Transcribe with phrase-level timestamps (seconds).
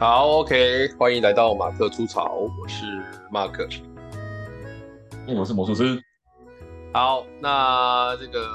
[0.00, 3.02] 好，OK，欢迎来到马克出草，我是
[3.32, 3.82] Mark，
[5.26, 6.00] 我是魔术师。
[6.92, 8.46] 好，那这个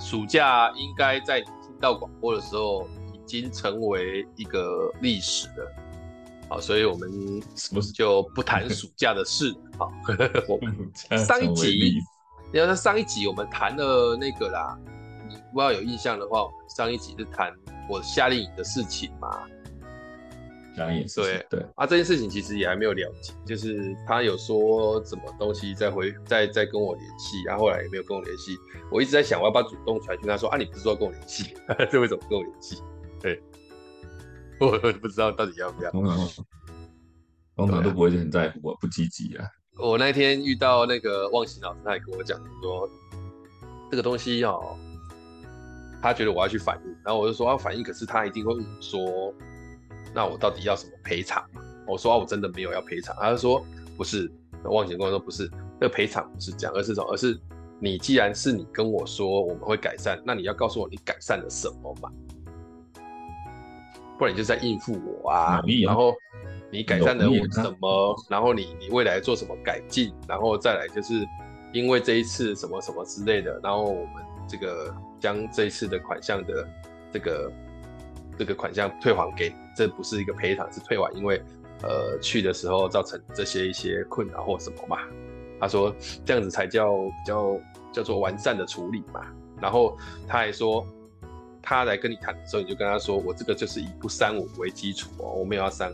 [0.00, 5.72] 暑假应该在你听到广播的时候，已经成为一个历史了。
[6.48, 7.10] 好，所以我们
[7.92, 9.52] 就不谈暑假的事。
[9.76, 9.90] 好，
[10.48, 11.98] 我们 上一集，
[12.52, 14.78] 你要在上一集我们谈了那个啦，
[15.28, 17.52] 你不知道有印象的话，上一集是谈
[17.90, 19.28] 我夏令营的事情嘛。
[21.14, 28.56] 对对啊，这件事情其实也还没有了解，就是他有说什么东西在回在在跟我联系，然后后来也没有跟我联系。
[28.90, 31.54] 我一直在想，我要不要主动传讯他说啊，你不是说要跟我联系，
[31.90, 32.82] 这为什么跟我联系？
[33.20, 33.42] 对，
[34.60, 35.90] 我不知道到底要不要。
[35.90, 36.16] 通常
[37.56, 39.44] 通常都不会很在乎，不积极啊。
[39.78, 42.88] 我那天遇到那个忘形老师，他也跟我讲说，
[43.90, 44.76] 这个东西哦，
[46.00, 49.34] 他觉得我要去反映，然后我就说要反映，可是他一定会问我说。
[50.14, 51.42] 那我到底要什么赔偿？
[51.86, 53.16] 我说啊，我真的没有要赔偿。
[53.18, 53.64] 他就说
[53.96, 54.30] 不是，
[54.64, 57.12] 忘形公说不是，那个赔偿不是这样，而是什么？
[57.12, 57.38] 而是
[57.80, 62.10] 你既然是你跟我说我们会改善，那你要告诉我你改善了什么嘛？
[64.18, 65.62] 不然你就在应付我啊。
[65.86, 66.14] 然后
[66.70, 68.16] 你改善了我什么？
[68.28, 70.12] 然后你你未来做什么改进？
[70.26, 71.26] 然后再来就是
[71.72, 76.68] 因为这一次什么什么之类的，然后我们这个将这一次的款项的
[77.12, 77.50] 这个。
[78.38, 81.42] 这个款项退还给，这不是一个赔偿，是退还，因为
[81.82, 84.98] 呃去的时候造成这些一些困扰或什么嘛。
[85.60, 85.92] 他说
[86.24, 87.60] 这样子才叫比较
[87.92, 89.20] 叫做完善的处理嘛。
[89.60, 89.98] 然后
[90.28, 90.86] 他还说，
[91.60, 95.92] 他来跟你谈的时候，你就跟他说，我这个就是以不删我为基础哦，我没有要删，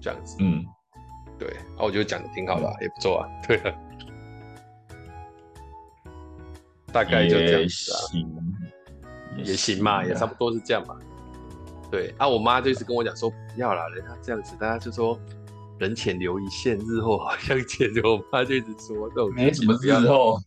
[0.00, 0.38] 这样子。
[0.40, 0.64] 嗯，
[1.38, 3.28] 对，然后我觉得讲的挺好的，也不错啊。
[3.46, 3.74] 对啊，
[6.90, 7.98] 大概就这样子啊。
[9.36, 10.96] 也行嘛，也差不多是这样嘛。
[11.90, 15.18] 对啊，我妈就一直跟我讲说不要啦，人家这样子，大家就说
[15.78, 17.90] 人前留一线，日后好相见。
[18.02, 20.38] 我妈就一直说这种没什么日后，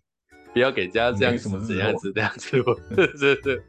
[0.54, 2.64] 不要给人家这样什么怎样子这样子。
[2.96, 3.62] 对对对。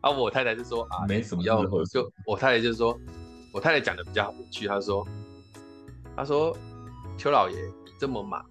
[0.00, 2.98] 啊，我太太就说啊，没什么要就我太太就说，
[3.52, 5.06] 我太太讲的比较好有趣，她说，
[6.16, 6.56] 她说
[7.18, 8.42] 邱老爷你这么忙，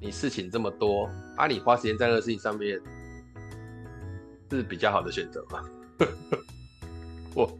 [0.00, 2.80] 你事情这么多啊，你花时间在那个事情上面。
[4.50, 5.62] 是比较好的选择吧？
[7.34, 7.58] 我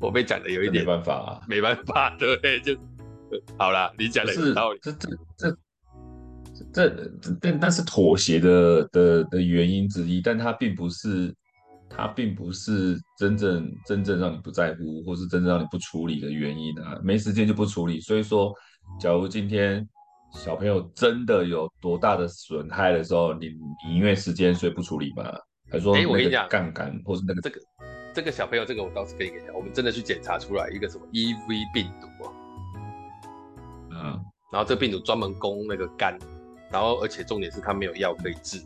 [0.00, 2.76] 我被讲的有一点没办法啊，没办法，对，就
[3.58, 3.92] 好啦。
[3.98, 5.50] 你讲的有道理，这这这
[7.20, 11.34] 这但但是妥协的的的原因之一，但它并不是
[11.88, 16.98] 它并不是真正真正让你不在乎，或是真正让你不处理的原因啊。
[17.02, 18.54] 没时间就不处理，所以说，
[19.00, 19.88] 假如今天。
[20.32, 23.48] 小朋友真的有多大的损害的时候，你
[23.86, 25.24] 你因为时间所以不处理吗？
[25.70, 27.60] 还是说，哎，我跟你讲，杠杆或是那个这个
[28.14, 32.32] 这个小朋友，这个我倒是可以给你讲，我们真的去检查出来一个什么 EV 病毒哦，
[33.90, 36.18] 嗯，然后这个病毒专门攻那个肝，
[36.70, 38.60] 然后而且重点是它没有药可以治，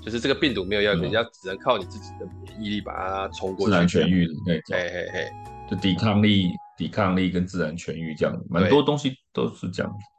[0.00, 5.30] 就是这个病毒没有药，人家只能靠你自己的免疫力把它冲过去，自然痊愈的那种，嘿嘿嘿，
[5.70, 9.92] 就抵抗力、抵抗力跟自然痊愈这样，蛮多东西都是这样。
[9.92, 10.11] 子。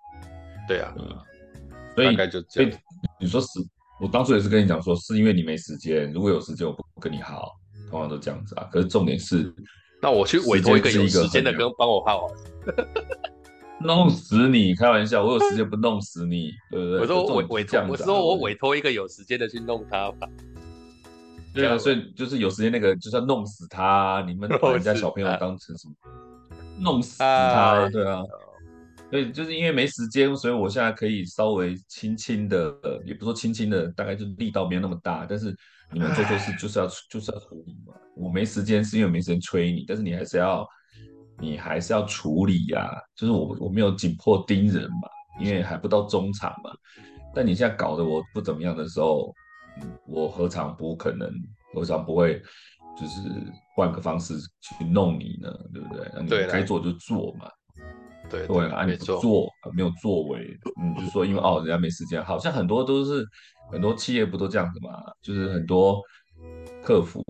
[0.68, 1.18] 对啊，嗯，
[1.96, 2.72] 所以大概就这样。
[3.20, 3.48] 你说是，
[4.02, 6.12] 我当初也是跟你讲说，是因为你没时间。
[6.12, 7.52] 如果有时间，我不跟你耗，
[7.90, 8.68] 通常都这样子啊。
[8.72, 9.54] 可是重点是，
[10.02, 12.30] 那我去委托一个有时间的跟帮我耗啊。
[13.80, 14.74] 弄死你！
[14.74, 17.00] 开玩笑，我有时间不弄死你，对不对？
[17.02, 20.30] 我说我委托，我说我委托一个有时间的去弄他吧。
[21.54, 24.24] 对啊，所以就是有时间那个就是要弄死他。
[24.26, 25.94] 你们把人家小朋友当成什么？
[26.80, 28.24] 弄死他，对啊。
[29.14, 35.24] 对，就是因为没时间，所以我现在可以稍微轻轻的，呃，也不说轻轻的，大概就力道没有那么大。
[35.30, 35.56] 但是
[35.92, 37.94] 你们做错事就是要就是要处理嘛。
[38.16, 40.68] 我没时间是因为没时间催你，但是你还是要
[41.38, 42.98] 你还是要处理呀、啊。
[43.16, 45.08] 就是我我没有紧迫盯人嘛，
[45.40, 46.72] 因为还不到中场嘛。
[47.36, 49.32] 但你现在搞得我不怎么样的时候，
[50.08, 51.32] 我何尝不可能，
[51.72, 52.42] 何尝不会
[53.00, 53.22] 就是
[53.76, 55.54] 换个方式去弄你呢？
[55.72, 56.12] 对不对？
[56.16, 57.48] 那你该做就做嘛。
[58.30, 63.26] 对，对啊，你做没有作为，嗯，就是说因为哦，人家没时间，好像很多都是
[63.72, 64.90] 很多企业不都这样子嘛，
[65.22, 66.02] 就是很多
[66.84, 67.24] 客服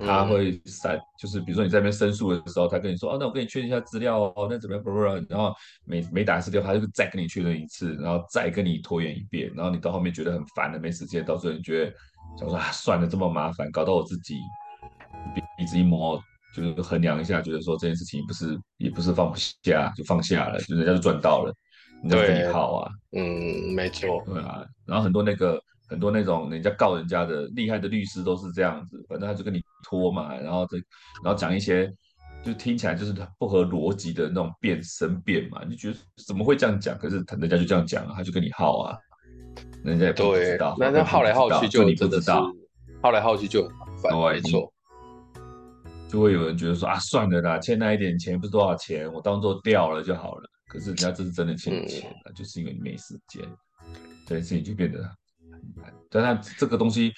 [0.00, 4.82] 他会删，嗯、就是比如说你在那边申诉的时候，他跟你说哦，那我跟你确认一下资料哦，那怎么样？
[4.82, 4.98] 不不，
[5.28, 5.52] 然后
[5.84, 11.92] 没没打字掉，他就再跟你确认一次，然后再跟你拖延一遍，然后你到后面觉得很烦了，没时间，到时候你觉得
[12.38, 14.40] 想说啊，算了，这么麻烦，搞到我自己
[15.58, 16.22] 鼻子一摸。
[16.54, 21.54] 就是衡量一下，觉得说这件事情不是也不是放不下，就放下了，就人家就赚到了，
[22.02, 30.76] 人家跟你耗啊，嗯，没错，对啊，然后很多那个很多那种人家告人家的厉害的律师都是这样子，反正他就跟你拖嘛，然后这
[31.22, 31.92] 然后讲一些
[32.42, 36.98] 就听起来就是不合逻辑的那种辩申辩嘛，你就觉得怎么会这样讲？
[36.98, 38.98] 可是人家就这样讲，他就跟你耗啊，
[39.84, 42.50] 人家也不知道，那那耗来耗去就你不知道，
[43.02, 44.72] 耗来耗去就很麻烦，没错。
[46.10, 50.42] 就会有人觉得说啊，算了啦，欠那一点钱不是多少钱，我当做掉了就好了。
[50.66, 53.42] 可是人家这是真的欠钱了，嗯、就是因为你没时间，
[54.26, 55.92] 这件事情就变得很难。
[56.10, 57.12] 但他这个东西，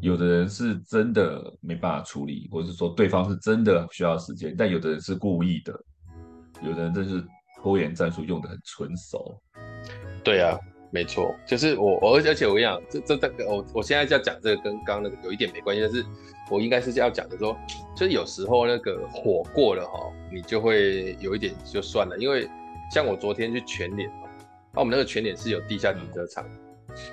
[0.00, 5.72] 有的人是真的没办法处理，或者是说对方是真的需要时间，但有的人是故意的，
[6.62, 7.24] 有的人真是
[7.60, 9.40] 拖延战术用的很纯熟。
[10.22, 10.56] 对啊。
[10.96, 16.02] 没错，就是我，而而且我跟你讲，这这这个，我我现在就要讲这个跟刚刚那个有一点没关系，但是
[16.50, 17.54] 我应该是要讲的说，
[17.94, 22.48] 就是有时候那个火过了哈，你就会有一点就算了，因为
[22.90, 24.22] 像我昨天去全脸嘛，
[24.72, 26.42] 那我们那个全脸是有地下停车场，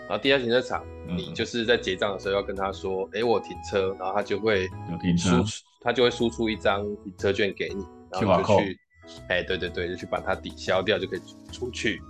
[0.08, 4.66] 然后地下停车场，你就是在结账的时候要跟他说，哎，我停车，然后他就会
[5.18, 8.80] 输出，他就会输出一张停车券给你，然后就去，
[9.28, 11.22] 哎，对对对，就去把它抵消掉，就可以
[11.52, 12.02] 出去。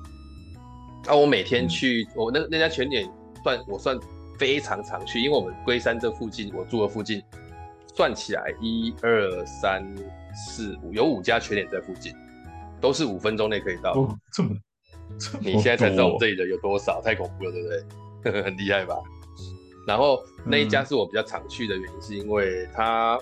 [1.08, 3.10] 啊，我每天去，我那那家全点
[3.44, 4.00] 算我算
[4.38, 7.22] 非常常去，因为我们龟山这附近，我住的附近，
[7.94, 9.84] 算起来一二三
[10.34, 12.14] 四五有五家全点在附近，
[12.80, 13.92] 都是五分钟内可以到。
[13.92, 14.50] 哦，这么，
[15.20, 17.68] 这么你现在才知道我们这里的有多少，太恐怖了，对不
[18.32, 18.42] 对？
[18.42, 18.96] 很厉害吧？
[19.86, 23.20] 然后那一家是我比较常去的原因，是因为它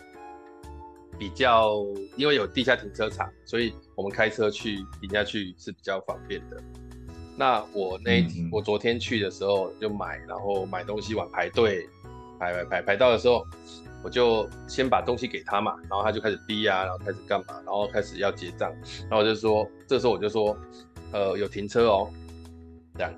[1.17, 1.83] 比较，
[2.15, 6.57] 因为有地下停车场，所以我们开车去停下去是比较方便的。
[7.41, 11.89] 那我那、嗯、我昨天去的时候就买，然后买东西往排队
[12.37, 13.43] 排排排排到的时候，
[14.03, 18.71] 我就先把东西给他嘛，然后他就开始逼啊，然后开始干嘛，然后开始要结账，
[19.09, 20.55] 然后我就说，这时候我就说，
[21.13, 22.11] 呃，有停车哦，
[22.93, 23.11] 这样，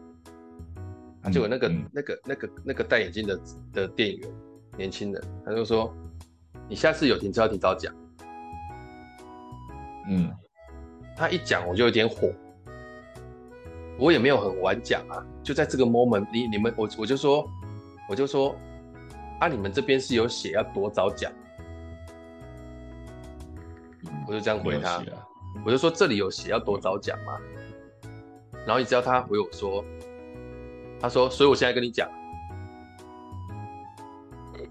[1.30, 3.38] 结果那个、嗯、那个那个那个戴眼镜的
[3.74, 4.30] 的店员
[4.78, 5.94] 年轻人，他就说，
[6.70, 7.94] 你下次有停车要提早讲，
[10.08, 10.32] 嗯，
[11.14, 12.32] 他一讲我就有点火。
[14.00, 17.48] 我也没有很晚讲啊，就在这个 moment，你你们我我就说，
[18.10, 18.56] 我就说，
[19.40, 21.32] 啊，你们这边是有写要多早讲，
[24.28, 25.06] 我就这样回他，啊、
[25.66, 27.40] 我就说这里有写要多早讲嘛，
[28.66, 29.86] 然后你知道他回我说，
[31.00, 32.10] 他说，所以我现在跟你讲，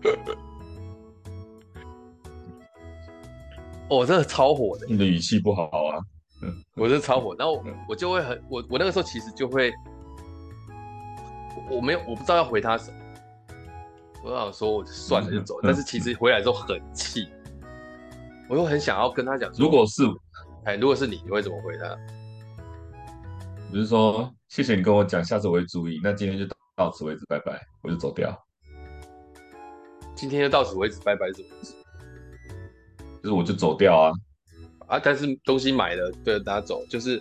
[3.88, 6.02] 哦，真的超火的，你的语气不好啊。
[6.74, 9.72] 我是超火，然后我就会很我我那个时候其实就会，
[11.70, 12.96] 我没有我不知道要回他什么，
[14.24, 17.28] 我想说我就算了就走，但是其实回来之后很气，
[18.48, 20.02] 我又很想要跟他讲，如果是
[20.64, 21.96] 哎，如果是你，你会怎么回他？
[23.70, 26.46] 比如说谢谢你跟我讲，下次我会注意，那今天就
[26.76, 28.36] 到此为止，拜拜，我就走掉。
[30.14, 31.30] 今天就到此为止，拜拜？
[31.32, 31.42] 就
[33.24, 34.12] 是我就走掉啊。
[34.92, 37.20] 啊但是东西买了对拿走就是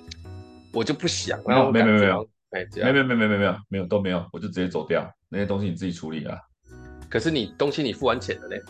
[0.73, 6.37] 我就不想然后没有没有没有没有没有没有没有没有都没有我就直接走掉那些东西你自己处理了
[7.09, 8.61] 可是你东西你付完钱了嘞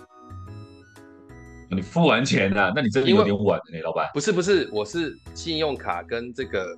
[1.72, 6.78] 你付完钱了那你真的有点晚了嘞老板不是不是我是信用卡跟这个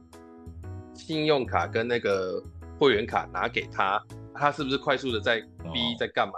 [0.94, 2.42] 信用卡跟那个
[2.80, 4.02] 会员卡拿给他
[4.34, 6.34] 他是不是快速的在 b 在干嘛？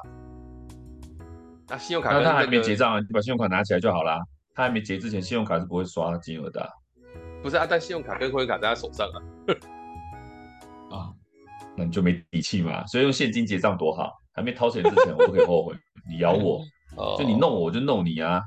[1.69, 4.19] 那信用卡跟他还没结账啊你把信用卡拿起来就好啦
[4.55, 6.69] 他还没结之前，信用卡是不会刷金额的、啊。
[7.43, 9.19] 不是啊，但信用卡跟会员卡在他手上啊。
[10.95, 11.13] 啊，
[11.75, 12.85] 那你就没底气嘛。
[12.87, 15.75] 所以用现金结账多好，还没掏钱之前，我不可以后悔。
[16.09, 16.63] 你咬我，
[17.19, 18.41] 就你弄我，我就弄你啊。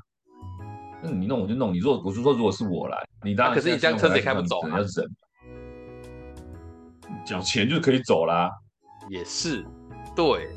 [1.01, 1.77] 那你弄我就弄你。
[1.77, 4.87] 如果我是说，如果是我来，你当然、啊、可是你这样车子也开不走、啊，要忍。
[7.25, 8.49] 缴钱就可以走啦。
[9.09, 9.65] 也是，
[10.15, 10.49] 对。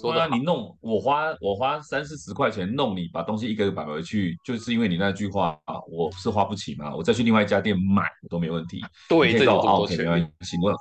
[0.00, 6.94] 说啊，你弄我花我花三四十块钱弄你，把东西一个个摆回去，就是因为你那句话啊，我是花不起嘛？
[6.94, 8.80] 我再去另外一家店买我都没问题。
[9.08, 10.74] 对，这有这么多权利，行问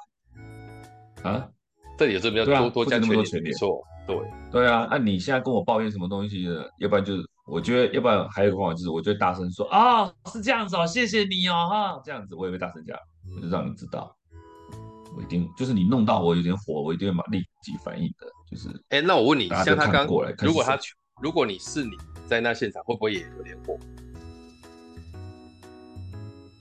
[1.24, 1.50] 啊，
[1.98, 4.18] 这里有这么多多加那么多权利，错，对
[4.52, 6.70] 对啊，那你现在跟我抱怨什么东西的？
[6.80, 12.98] 要不然就是我觉得，要不然还有一个方法就是，我就大声说啊，是这样子哦，谢谢你哦哈，这样子我也会大声讲，
[13.36, 14.16] 我就让你知道。
[15.16, 18.28] 我一定就是你弄到我有点火，我一定会马立即反应的。
[18.50, 20.78] 就是，哎、欸，那我问你，像他刚过来，如果他，
[21.22, 21.92] 如果你是你
[22.28, 23.78] 在那现场，会不会也有点火？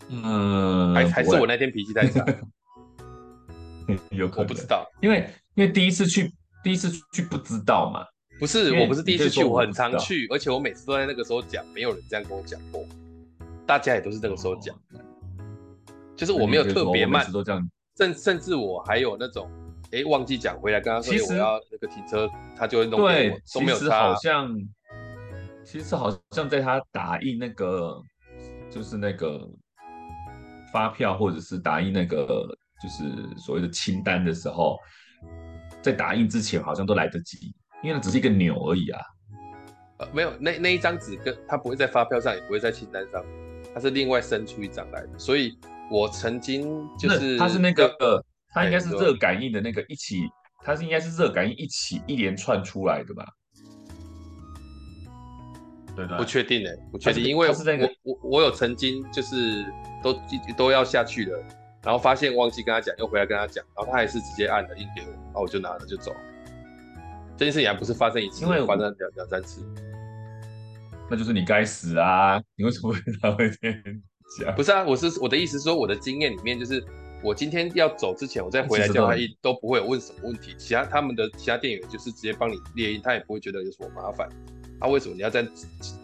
[0.08, 2.24] 嗯，还还是我那天脾气太差？
[4.10, 6.32] 有可能，我不知道，因为因为第一次去，
[6.64, 8.04] 第一次去不知道嘛。
[8.38, 12.84] 不是，我不是第一次去，我很常去，而且我每次都在那个时候讲，没有人这样跟我讲过，
[13.64, 15.00] 大家也都是那个时候讲，哦、
[16.14, 17.70] 就是我没有特别慢，都这样。
[17.96, 19.50] 甚甚至我还有那种
[19.92, 24.54] 哎忘记讲回来跟他说，我要那个停车，他就会弄给我对，都没有其实好像，
[25.64, 28.00] 其实好像在他打印那个
[28.70, 29.48] 就是那个
[30.72, 32.46] 发票或者是打印那个
[32.82, 33.04] 就是
[33.38, 34.78] 所谓的清单的时候，
[35.80, 39.00] 在打印之前好像都来得及，因为那只是一个钮而已啊。
[39.98, 43.24] 呃，没有，那那一张纸跟他不会在发票上，也不会在清单上，
[43.72, 45.18] 他是另外生出一张来的。
[45.18, 45.58] 所以
[45.90, 48.22] 我曾经就是，他是那个，
[48.56, 50.22] 他应该是热感应的那个一起，
[50.64, 53.26] 他是应该是热感应一起一连串出来的吧？
[55.94, 57.54] 对的，不确定哎，不确定，因为我
[58.02, 59.62] 我我有曾经就是
[60.02, 60.18] 都
[60.56, 61.38] 都要下去了，
[61.84, 66.10] 然后发现忘记跟他讲，又回来跟他讲，然后他还是直接按了印给我，然后我就拿了就走。
[67.36, 69.62] 这件事情还不是发生一次，因为发生两两三次。
[71.10, 72.42] 那就是你该死啊！
[72.56, 73.78] 你为什么会他会这样
[74.40, 74.54] 讲？
[74.54, 76.82] 不是啊，我是我的意思是说，我的经验里面就是，
[77.22, 80.54] 我今天要走之前，我再回来叫他印都不会有问什么问题。
[80.58, 84.28] 其他他们的其他店员就是直接帮你列印，他也不会觉得有什么麻烦。
[84.78, 85.46] 啊，为什么你要在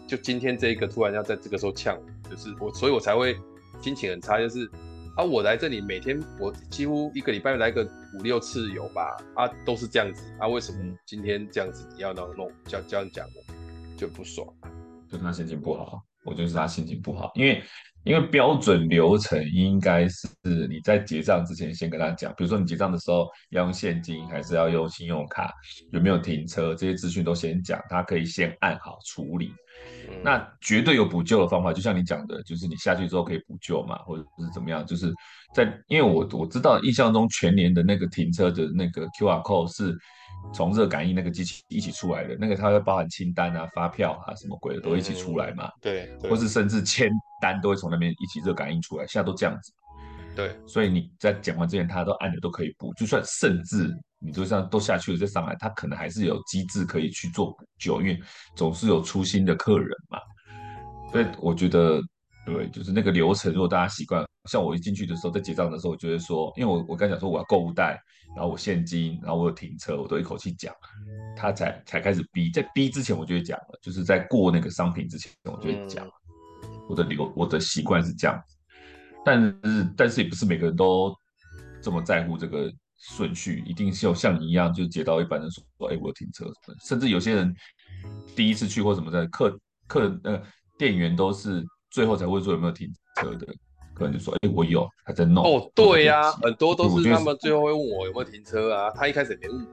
[0.07, 1.97] 就今天这一个突然要在这个时候呛？
[2.29, 3.37] 就是我，所以我才会
[3.81, 4.39] 心情很差。
[4.39, 4.69] 就是
[5.15, 9.15] 啊，我来这里每天我几乎一个礼拜来个五六次有吧？
[9.35, 12.51] 啊，都是这样子啊，为什么今天这样子你要那样弄？
[12.65, 14.47] 这样这样讲我就不爽。
[15.07, 17.61] 就他心情不好，我就是他心情不好，因为
[18.03, 20.27] 因为标准流程应该是
[20.69, 25.51] 你在结账之前先跟他讲，比如说你结账的时候要用现金还是要用信用卡，
[25.91, 29.53] 有没有停车，这些资讯都先讲，他可以先按好处理。
[30.09, 35.11] 嗯、那绝对有补救的方法，就像你讲的，就是你下去之后可以补救嘛，或者是怎么样，就是
[35.53, 39.97] 在因为我我知道印象中全年的那个停车的那个 QR code 是。
[40.53, 45.67] 从热感应那个机器一起出来的那个，它会包含清单啊、发票啊什么鬼的都一起出来嘛？
[45.67, 47.09] 嗯、对，对，或是甚至签
[47.43, 49.73] 单都会从那边一起热感应出来，现在都这样子。
[50.33, 58.17] 对，所以你在讲完之前，他都按的都可以补，就算甚至你就这样都下去了再上来，他可能还是有机制可以去做补救，因为
[58.55, 60.17] 总是有出新的客人嘛。
[61.11, 62.01] 所以我觉得。
[62.45, 63.53] 对，就是那个流程。
[63.53, 67.97] 如果大家习惯，像我一进去的时候，在结账的时候，我就会说，因为我我刚讲说我要购物袋，
[68.35, 70.75] 然后我现金，然后我有停车，我都一口气讲，
[71.37, 76.05] 他才才开始逼，在逼之前我就会讲了，就是在过那个商品之前我就会讲，
[76.89, 78.55] 我的流我的习惯是这样子，
[79.25, 81.15] 但是但是也不是每个人都
[81.81, 87.55] 这么在乎这个顺序，一定是有像你一样，就接到一般人说，哎，我有停车什么，甚至有些人
[88.35, 90.41] 第一次去或什么的客客呃
[90.77, 91.65] 店员都是。
[91.93, 93.45] 最后才会说有没有停车的，
[93.93, 95.45] 可能就说哎、欸，我有，还在弄。
[95.45, 99.67] 哦，对呀、啊，很多都是他们最后会问我有没有停车啊，他一开始也没问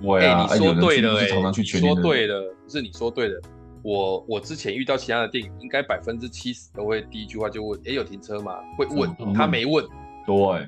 [0.00, 0.18] 我。
[0.18, 3.40] 哎、啊欸，你说对了、欸，哎、欸，你说对了，不是你说对了。
[3.82, 8.58] 我我之前遇到其他的店员，应该百分之七十都会第一句话就问，哎、欸，有停车吗？
[8.76, 9.84] 会问，嗯、他没问。
[10.26, 10.66] 对，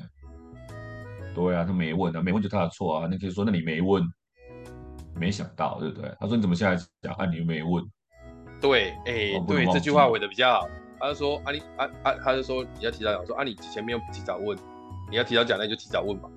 [1.35, 3.09] 对啊，他没问啊，没问就他的错啊。
[3.11, 4.03] 你可以说，那你没问，
[5.15, 6.11] 没想到，对不对？
[6.19, 7.85] 他说你怎么现在讲，啊，你又没问。
[8.61, 10.69] 对，哎、欸，对，这句话回的比较好。
[10.99, 14.57] 他就说，啊你啊啊，他就说你要提早讲，说啊你前面提早问，
[15.11, 16.29] 你要提早讲，那你就提早问吧。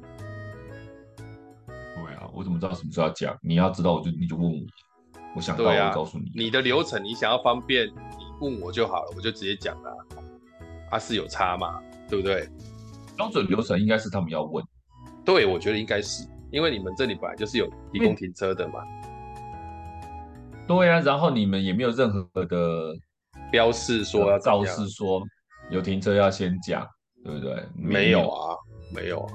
[1.67, 3.37] 对啊，我怎么知道什么时候要讲？
[3.41, 4.57] 你要知道，我就你就问我，
[5.35, 6.31] 我想到我告诉你、啊。
[6.35, 7.93] 你的流程你想要方便，你
[8.39, 9.91] 问我就好了，我就直接讲了。
[10.91, 12.47] 啊是有差嘛，对不对？
[13.17, 14.63] 标准流程应该是他们要问。
[15.25, 18.79] 对，我觉得应该是，因为你们这里本来就是有提供停车的嘛。
[20.67, 22.95] 对呀、啊，然后你们也没有任何的
[23.51, 25.23] 标示说要告示说
[25.71, 26.87] 有停车要先讲，
[27.23, 27.65] 对不对？
[27.75, 28.55] 没有啊，
[28.93, 29.33] 没有啊。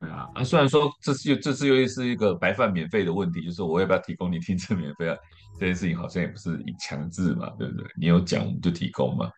[0.00, 5.16] 对啊，啊，虽然说这是又这是又是一个白饭免费的问题，就是我要不要提供你停车免费啊？
[5.58, 7.86] 这件事情好像也不是以强制嘛，对不对？
[7.98, 9.30] 你有讲我们就提供嘛，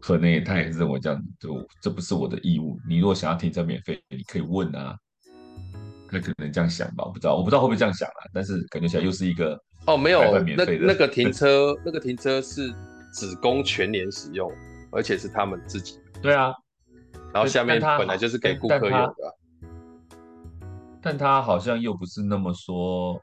[0.00, 2.78] 可能也他也是认为这样，就这不是我的义务。
[2.88, 4.96] 你如果想要停车免费，你可以问啊。
[6.08, 8.30] 他可能这样想吧，我不知道，我不知道会不会这样想啊。
[8.32, 9.60] 但是感觉起来又是一个。
[9.88, 10.22] 哦，没有，
[10.56, 12.72] 那那个 停车，那个停车是
[13.12, 14.48] 只供全年使用，
[14.92, 15.98] 而且是他们自己。
[16.22, 16.52] 对啊，
[17.34, 19.14] 然后下面本来就是给顾客用的。
[21.06, 23.16] 但他好像又不是那么说，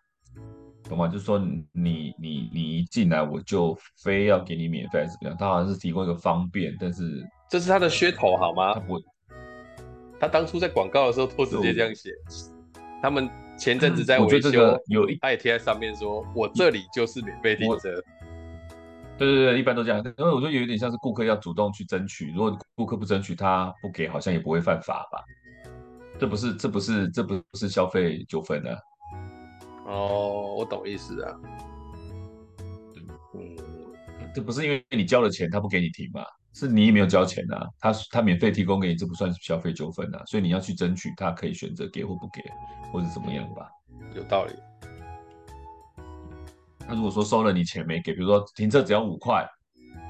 [0.88, 1.06] 懂吗？
[1.10, 5.38] 就是说你你你一进来我就非要给你免费还是怎么样？
[5.38, 8.74] 他好像是提供一个方便，但是这是他的噱头好吗？
[8.74, 9.02] 他不，
[10.18, 12.10] 他当初在广告的时候都直接这样写，
[13.02, 13.30] 他们。
[13.56, 14.50] 前阵子在维修，
[14.88, 18.02] 有一他也贴在上面说：“我这里就是免费停车。”
[19.16, 20.04] 对对对，一般都这样。
[20.18, 25.24] 因为我觉得有点像是顾客要主动去争取，如果顾客不争取，他不给，好像也不会犯法吧？
[26.24, 28.80] 这不是，这不是，这不是消费纠纷啊。
[29.86, 31.38] 哦，我懂意思啊。
[33.36, 33.58] 嗯，
[34.34, 36.24] 这不是因为你交了钱，他不给你停嘛？
[36.54, 42.42] 是你也没有交钱啊，他他免费提供给你，这不算消费纠纷啊，所以你要去争取，他可以选择给或不给，
[42.90, 43.68] 或者怎么样吧。
[44.16, 44.54] 有道理。
[46.88, 49.46] 那如果说收了你钱没给，比如说停车只要五块，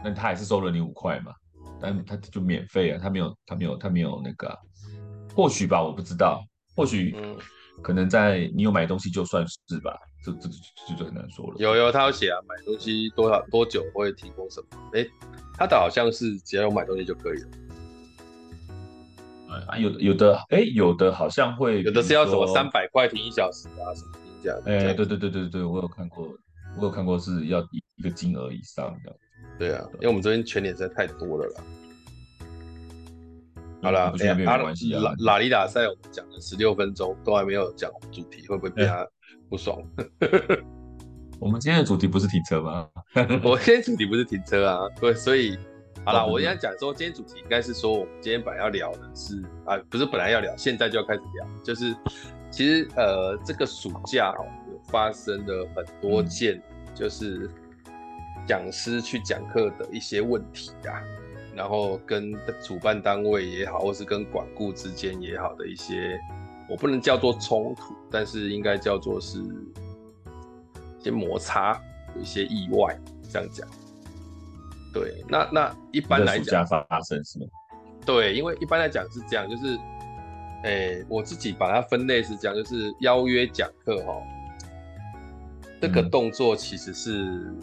[0.04, 1.34] 那他还是收了你五块嘛，
[1.82, 4.56] 但他就免费啊，他没有他没有他没有那个、啊，
[5.36, 6.44] 或许吧，我不知道，
[6.76, 7.16] 或许
[7.82, 10.50] 可能在你有买东西就算是吧，这这
[10.88, 11.56] 这就很难说了。
[11.58, 14.68] 有有他有写啊，买东西多少多久会提供什么？
[14.94, 15.10] 哎、欸，
[15.58, 17.48] 他的好像是只要有买东西就可以了。
[19.68, 24.52] 啊，有有的哎、欸，有的好像会，有的是要什么三百块停一小时啊，什么评价？
[24.66, 26.28] 哎、欸，对对对对对，我有看过。
[26.76, 27.60] 我有看过是要
[27.98, 29.16] 一个金额以上的，
[29.60, 31.64] 对啊，因为我们这边全脸实在太多了啦。
[33.84, 35.14] 好了，不确定没关系啊。
[35.20, 39.06] 拉力打赛我们讲了十六分钟，都还没有讲主题，会不会被他
[39.50, 39.78] 不爽？
[41.40, 42.88] 我们今天的主题不是停车吗？
[43.44, 45.58] 我今天主题不是停车啊，对，所以
[46.06, 51.94] 好了，我应该讲说，今天主题应该是说，我们今天本来要聊的是啊，不是本来要聊，现在就要开始聊，就是
[52.50, 54.34] 其实呃，这个暑假
[54.88, 56.62] 发生了很多件，
[56.96, 57.50] 就是
[58.48, 61.04] 讲师去讲课的一些问题啊，
[61.56, 66.20] 然后跟主办单位也好，或是跟管顾之间也好的一些，
[66.70, 69.40] 我不能叫做冲突，但是应该叫做是
[71.00, 71.80] 一些摩擦，
[72.16, 72.98] 有一些意外，
[73.32, 73.68] 这样讲。
[74.94, 77.46] 对，那那一般来讲发生是吗？
[78.06, 79.78] 对，因为一般来讲是这样，就是，
[80.64, 84.14] 诶，我自己把它分类是这样，就是邀约讲课哈。
[85.82, 87.54] 这个动作其实是，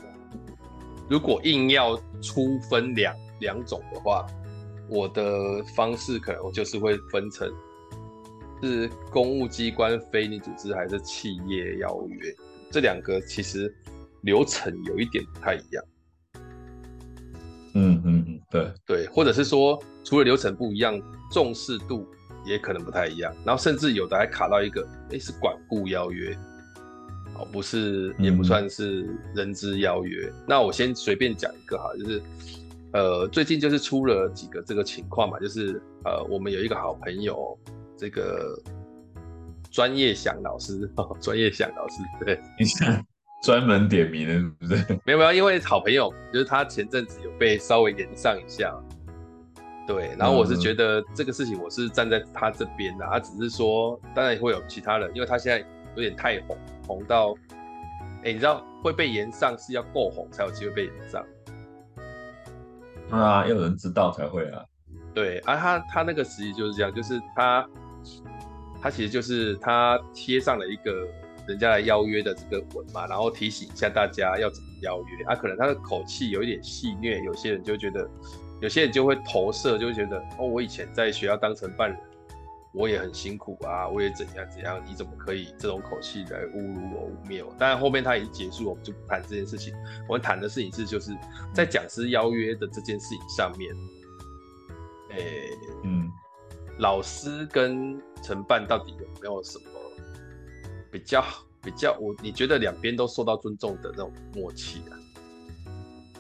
[1.08, 4.26] 如果硬要出分两两种的话，
[4.88, 7.52] 我的方式可能就是会分成
[8.62, 12.34] 是公务机关、非营利组织还是企业邀约，
[12.70, 13.74] 这两个其实
[14.22, 15.84] 流程有一点不太一样。
[17.74, 21.00] 嗯嗯嗯，对对，或者是说除了流程不一样，
[21.30, 22.06] 重视度
[22.44, 26.36] 也可能不太一样，然后甚至有的还卡到一个，哎，是管顾邀约。
[27.36, 30.28] 哦不是，也不算是人资邀约。
[30.28, 32.22] 嗯、那我先随便讲一个哈，就是，
[32.92, 37.58] 呃，最近就是出了几个这个情况嘛，就是呃，我们有一个好朋友，
[37.96, 38.60] 这个
[39.70, 43.04] 专业想老师， 专业想老师，对，你想
[43.42, 44.74] 专门点名不是？
[45.04, 48.74] 没有没有，因为好朋友就是他前阵子有被稍微炎上一下，
[49.86, 55.66] 对，然后我是觉得这个事情我是站在他这边的，他只是说，当然也会有其他人，因为他现在。
[55.96, 57.34] 有点太红，红到，
[58.22, 61.20] 哎、欸，你知道会被延上是要够红才有机会被延上。
[63.10, 64.64] 啊，要有人知道才会啊。
[65.12, 67.68] 对，啊，他他那个实际就是这样，就是他
[68.80, 71.06] 他其实就是他贴上了一个
[71.48, 75.24] 人家来邀约的这个文嘛，然后提醒一下大家要怎么邀约。
[75.26, 78.08] 啊，可能他的口气有一点戏虐，有些人就觉得，
[78.60, 81.98] 有些人就会投射，就会觉得，哦，我以前在学校当成犯人。
[82.72, 87.52] 我也很辛苦啊，我也怎样怎样，你怎么可以这种口气来侮辱我、污蔑我？
[87.58, 89.74] 当然后面他已经结束，我们就不谈这件事情。
[90.08, 91.10] 我们谈的事情是，就是
[91.52, 93.74] 在讲师邀约的这件事情上面，
[95.10, 96.08] 诶、欸，嗯，
[96.78, 99.64] 老师跟承办到底有没有什么
[100.92, 101.24] 比较
[101.60, 101.98] 比较？
[101.98, 104.94] 我你觉得两边都受到尊重的那种默契啊？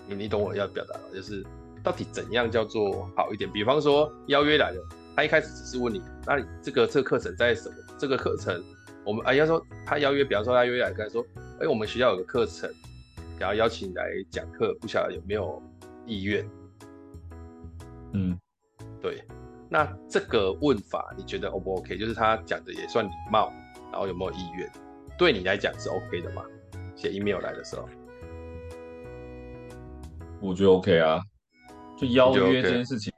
[0.08, 1.46] 你你懂我要表达的，就是
[1.80, 3.48] 到底怎样叫做好一点？
[3.52, 4.88] 比方说邀约来了。
[5.16, 7.74] 他一开始只是问你，那你这个这个课程在什么？
[7.98, 8.62] 这个课程，
[9.04, 11.24] 我们啊，要说他邀约，比方说他邀约来跟他说，
[11.60, 12.70] 哎，我们学校有个课程，
[13.38, 15.62] 想要邀请你来讲课，不晓得有没有
[16.06, 16.48] 意愿？
[18.12, 18.38] 嗯，
[19.00, 19.22] 对。
[19.68, 21.96] 那这个问法你觉得 O 不 OK？
[21.96, 23.52] 就是他讲的也算礼貌，
[23.92, 24.68] 然后有没有意愿？
[25.18, 26.42] 对你来讲是 OK 的吗？
[26.96, 27.88] 写 email 来的时候，
[30.40, 31.20] 我觉得 OK 啊，
[31.96, 33.12] 就邀约这件事情。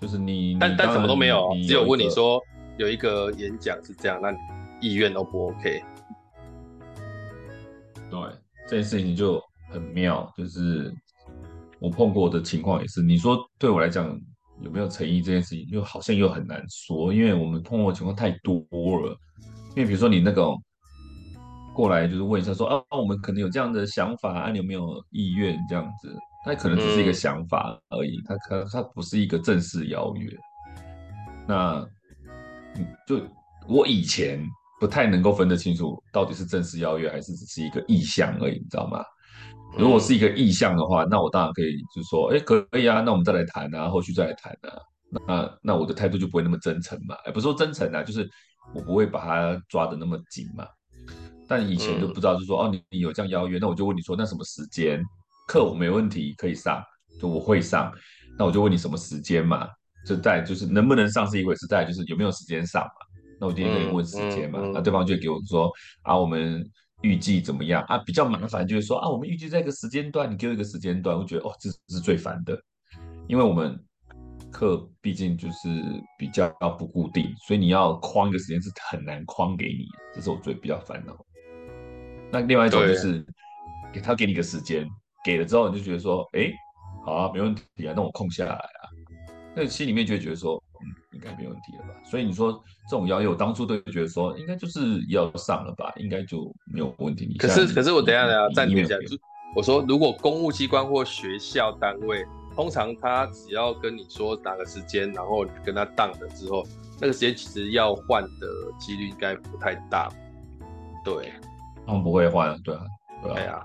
[0.00, 2.40] 就是你，但但什么都没有，只有问你说
[2.76, 4.36] 有一个演讲是这样，那你
[4.80, 5.82] 意愿都不 OK。
[8.10, 8.20] 对，
[8.68, 10.94] 这件事情就很妙，就是
[11.80, 13.02] 我碰过的情况也是。
[13.02, 14.06] 你说对我来讲
[14.60, 18.60] 有没有诚意这件事情，又好像又很难说，因为我们碰过的情况太多
[19.00, 19.16] 了。
[19.74, 20.48] 因为比如说你那个
[21.74, 26.14] 过来就是问一下说啊，我们可能有这样的想法，啊，你有没有意愿这样子？
[26.46, 30.30] 那可能只是一个想法而已，它可它不是一个正式邀约。
[31.48, 31.84] 那，
[33.06, 33.20] 就
[33.66, 34.40] 我以前
[34.80, 39.04] 不太能够分得清楚，到底是正式邀约还是只是一个意向而已，你知道吗？
[39.76, 44.78] 如果是一个意向的话，那我当然可以就是说，哎，可以啊，那我们再来谈啊，后续再来谈啊。
[45.26, 48.28] 那那我的态度就不会那么真诚嘛，也，不是说真诚啊，就是
[48.72, 50.64] 我不会把它抓得那么紧嘛。
[51.48, 55.02] 但以前就不知道，就是说，哦，你你有这样邀约，那我就问你说，那什么时间？
[55.46, 56.82] 课我没问题，可以上，
[57.20, 57.92] 就我会上，
[58.38, 59.68] 那我就问你什么时间嘛？
[60.06, 62.90] 就在就是能不能上是一回事，在就是有没有时间上嘛？
[63.40, 64.60] 那我今天可以问时间嘛？
[64.72, 65.70] 那对方就会给我说
[66.02, 66.64] 啊，我们
[67.02, 67.98] 预计怎么样啊？
[67.98, 72.56] 比较麻烦就是说啊，我们预计在一个时间段，你给我一个时间段，我觉得哦，这是最烦的，
[73.28, 73.78] 因为我们
[74.50, 75.68] 课毕竟就是
[76.18, 81.16] 比较不固定，所以你要框一个时间是很难框给你，这是我最比较烦恼。
[82.30, 83.26] 那另外一种就是
[83.92, 84.88] 给他给你个时间，
[85.26, 86.52] 给了之后你就觉得说，哎，
[87.04, 88.86] 好啊，没问题啊，那我空下来啊，
[89.56, 91.88] 那心里面就会觉得说，嗯，应该没问题了吧？
[92.04, 92.52] 所以你说
[92.88, 97.34] 这种邀约，我当初都觉得说，应该就是要上了吧，应该就没有问题。
[97.38, 98.94] 可是可是我等一下等一下暂停一下，
[99.56, 106.64] 我说如果公务机关或学校单位，通常他只要跟你说哪个时间，然后跟他当了之后，
[107.00, 108.46] 那个时间其实要换的
[108.78, 110.08] 几率应该不太大，
[111.04, 111.32] 对。
[111.86, 112.82] 他们不会换，对啊，
[113.22, 113.62] 对啊，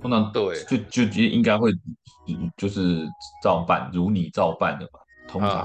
[0.00, 1.72] 通常对，就就就应该会，
[2.56, 3.06] 就是
[3.42, 5.64] 照办，如你照办的嘛，通常，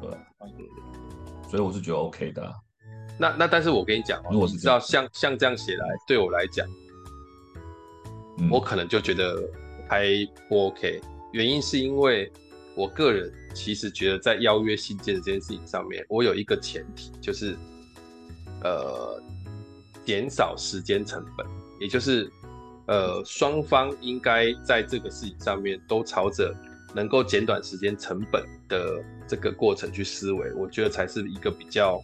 [0.00, 0.10] 对，
[1.50, 2.54] 所以我是觉得 OK 的。
[3.18, 6.66] 那那但是我跟你讲，如果是知道像像这样写来，对我来讲，
[8.50, 9.42] 我可能就觉得
[9.88, 10.06] 还
[10.48, 11.00] 不 OK，
[11.32, 12.30] 原因是因为
[12.76, 17.56] 我个人其实觉得在邀约信件的这件事情上面，我有一个前提，就是
[18.62, 19.20] 呃。
[20.04, 21.44] 减少时间成本，
[21.80, 22.30] 也就是，
[22.86, 26.54] 呃，双方应该在这个事情上面都朝着
[26.94, 32.00] 能够减短时间成本的这个过程去思维，我觉得才是一个比较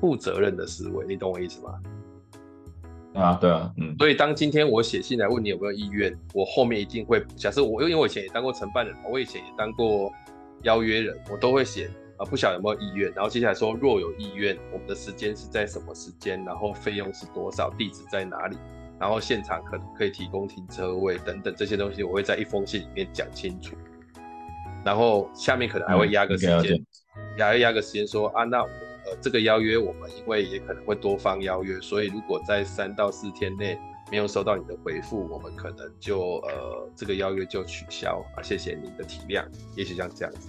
[0.00, 1.06] 负责任的思维。
[1.06, 1.80] 你懂我意思吗？
[3.14, 3.96] 啊，对啊，嗯。
[3.98, 10.12] 所以当今天我写信来问你有没有意愿，我后面一定会假设我，因为我以前也当过承办人，我以前也当过
[10.62, 11.90] 邀约人，我都会写。
[12.18, 18.56] 啊，不晓得有没有意愿，然后接下来说，若有意愿，我们的时间是在什么时间，然后费用是多少，地址在哪里，
[18.98, 23.76] 然后现场可能可以提供停车位等等这些东西，我会在一封信里面讲清楚。
[24.84, 26.84] 然后下面可能还会压个时间，
[27.38, 33.78] 压压个时间说啊，那呃这个邀约我们因为也可能会多方邀约，所以如果在三到四天内
[34.10, 39.44] 没有收到你的回复，我们可能就呃这个邀约就取消啊，谢谢你的体谅，
[39.76, 40.48] 也许像这样子。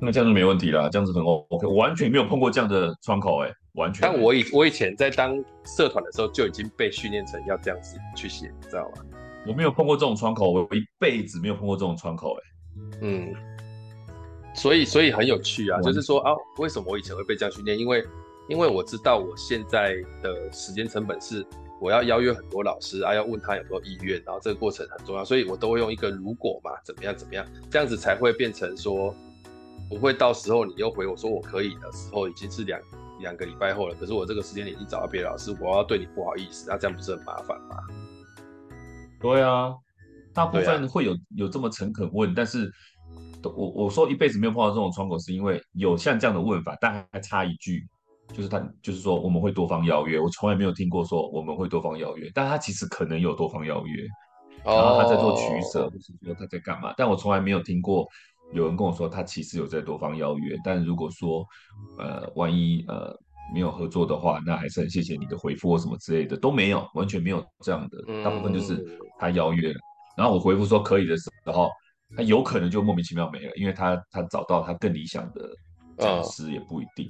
[0.00, 4.02] 那这样子没问题了，这样子很 OK，我完全没有碰过这样的窗口，哎，完全。
[4.02, 9.04] 但我以我以前在当社团的时候就已经被训练成要这样子去写，你知道吗？
[9.46, 13.34] 我没有碰过这种窗口，我一辈子没有碰过这种窗口，哎，嗯，
[14.54, 17.78] 所以所以很有趣啊，就是说啊，为什么我以前会被这样训练？
[17.78, 18.04] 因为
[18.48, 21.46] 因为我知道我现在的时间成本是
[21.80, 29.14] 我要邀约很多老师啊，要问他有没有意愿，然后这个过程很重要，所以我都会用一个如果嘛，怎么样怎么样，这样子才会变成说。
[29.88, 32.78] 不会到时候你又回我说我可以的时候，已经是两
[33.20, 33.94] 两个礼拜后了。
[33.94, 37.76] 可是我这个时间点已经找到别的老师，我要对你不好意思，那这样不是很麻烦吗？
[39.20, 39.74] 对啊，
[40.32, 42.70] 大部分会有、啊、有这么诚恳问，但是
[43.42, 47.86] 我我说一辈子没有碰到这种窗口，是因为有像这样的问法，但还差一句，
[48.32, 54.04] 就是他就是说我们会多方邀约，我从来没有听过说我们会多方邀约，但他其实可能有多方邀约，
[54.64, 58.06] 然后他在做取舍，或是说他在干嘛，但我从来没有听过。
[58.52, 61.44] 有人跟我说，他其实有在多方邀约，但如果说，
[61.98, 63.14] 呃，万一呃
[63.52, 68.22] 没有合作的话，那还是很谢谢你的回复或什么之类的都没有，完全没有这样的。
[68.24, 69.78] 大部分就是他邀约了，
[70.16, 71.70] 然后我回复说可以的时候，
[72.16, 75.50] 他有可能就莫名其妙没了，因为他他找到他更理想的
[75.98, 77.08] 讲师也不一定。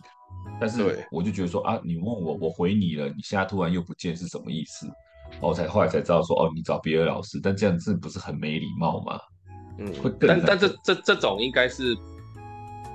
[0.60, 4.88] 但是我就觉得说啊，你问我，我回你了，你现在突然又不见是什么意思？
[5.40, 9.18] 我才后来才知道说哦，你找别的老师，但这样子不是很没礼貌吗？
[9.78, 11.96] 嗯，但但这这这种应该是，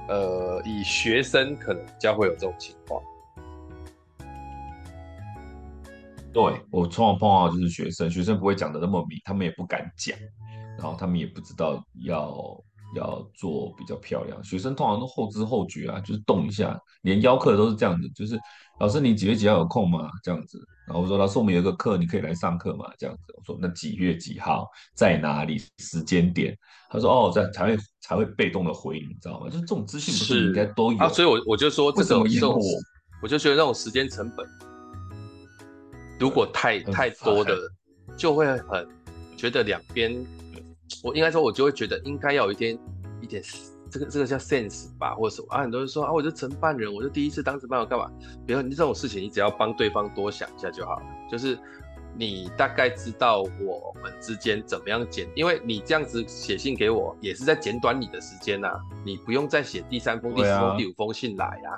[0.09, 3.01] 呃，以学生可能比较会有这种情况。
[6.33, 6.41] 对，
[6.71, 10.17] 我通常碰到就是学生，学生不会讲的那么明，他们也不敢讲，
[10.77, 12.35] 然后他们也不知道要
[12.95, 14.43] 要做比较漂亮。
[14.43, 18.39] 学生通常都后知后觉啊，就是动一下，连邀课都是这样子，就是
[18.79, 20.09] 老师你几月几号有空吗？
[20.23, 22.85] 这样子，然后我说老师我们有一个课，你可以来上课吗？
[22.97, 25.61] 这样子，我说那几月几号在哪里？
[25.77, 26.57] 时间点？
[26.89, 29.47] 他说哦，这才会才会被动的回你，你知道吗？
[29.47, 31.09] 就是这种资讯不是应该都有啊？
[31.09, 32.59] 所以我我就说这种这种，我
[33.23, 34.47] 我就觉得那种时间成本，
[36.19, 37.57] 如果太太多的，
[38.15, 38.87] 就会很
[39.35, 40.13] 觉得两边，
[41.03, 42.77] 我应该说，我就会觉得应该要有一点
[43.21, 43.43] 一点，
[43.89, 45.61] 这个这个叫 sense 吧，或者什么啊？
[45.61, 48.09] 很多人说啊，我就承办人，我就第一次当承办人干嘛？
[48.45, 51.57] 比如你这种事情，你只要帮对方多想一下就好了，就是。
[52.15, 58.79] 你大概知道我们之间怎么样简，因为你这样子写信给我，也是在简短你的时间呐、啊。
[59.03, 61.71] 你不用再写第三封、第四封、第五封信来呀、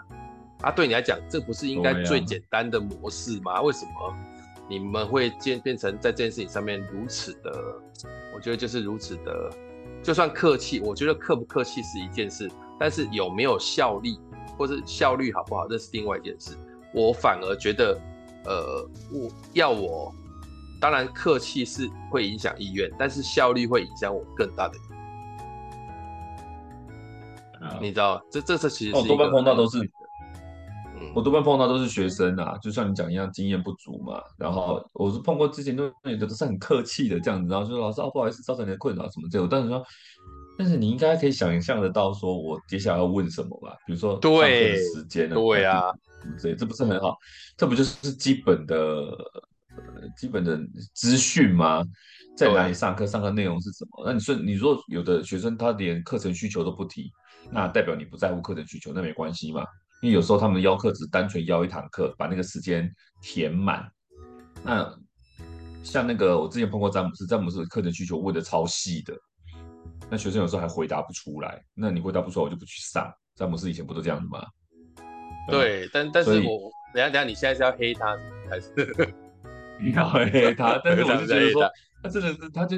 [0.60, 0.68] 啊。
[0.68, 3.62] 啊，对你来讲，这不是应该最简单的模式吗？
[3.62, 4.14] 为什么
[4.68, 7.52] 你们会变变成在这件事情上面如此的，
[8.36, 9.52] 我觉得就是如此的，
[10.02, 12.50] 就算客气，我觉得客不客气是一件事，
[12.80, 14.20] 但是有没有效力
[14.58, 16.56] 或是效率好不好，这是另外一件事。
[16.94, 18.00] 我反而觉得，
[18.46, 20.14] 呃，我要我，
[20.80, 24.76] 当然客气是会影响意愿，但是效率会影响我更大的。
[27.62, 29.90] Uh, 你知道，这这次其实是多半碰到都是，嗯，
[31.16, 34.22] 我多半碰到都是学生啊，就像你讲一样，经验不足嘛。
[34.38, 39.48] 然后我是碰过之前都有的都是很客气的这样子，然后说老师啊，不好意思，造成你的困扰什么这种。
[39.50, 39.82] 但是说，
[40.58, 43.78] 但是你应该可以想象得到，说我接下来要问什么吧？
[43.88, 45.36] 比如说上课的时间呢？
[45.36, 45.84] 对啊，
[46.38, 47.18] 这这不是很好？
[47.56, 50.60] 这不就是基本的呃基本的
[50.94, 51.82] 资讯吗？
[52.36, 53.06] 在哪里上课？
[53.08, 54.04] 上课内容是什么？
[54.06, 57.10] 那你说，你说有的学生他连课程需求都不提。
[57.52, 59.64] 那代表你不在乎课程需求，那没关系嘛。
[60.02, 62.90] 因为有时候他们的邀课只单纯邀一堂课，把那个时间
[63.22, 63.90] 填满。
[64.64, 64.94] 那
[65.84, 69.14] 像那个我之前碰过詹姆斯，詹姆斯的课程需求问的超细的，
[70.10, 71.64] 那学生有时候还回答不出来。
[71.74, 73.12] 那你回答不出来，我就不去上。
[73.36, 74.46] 詹姆斯以前不都这样子吗？
[75.50, 78.18] 对，但但是我等下等下，你现在是要黑他
[78.50, 78.72] 还是？
[79.82, 80.80] 你要黑他？
[80.84, 81.70] 但是我是觉得说，
[82.04, 82.78] 他真的是他就。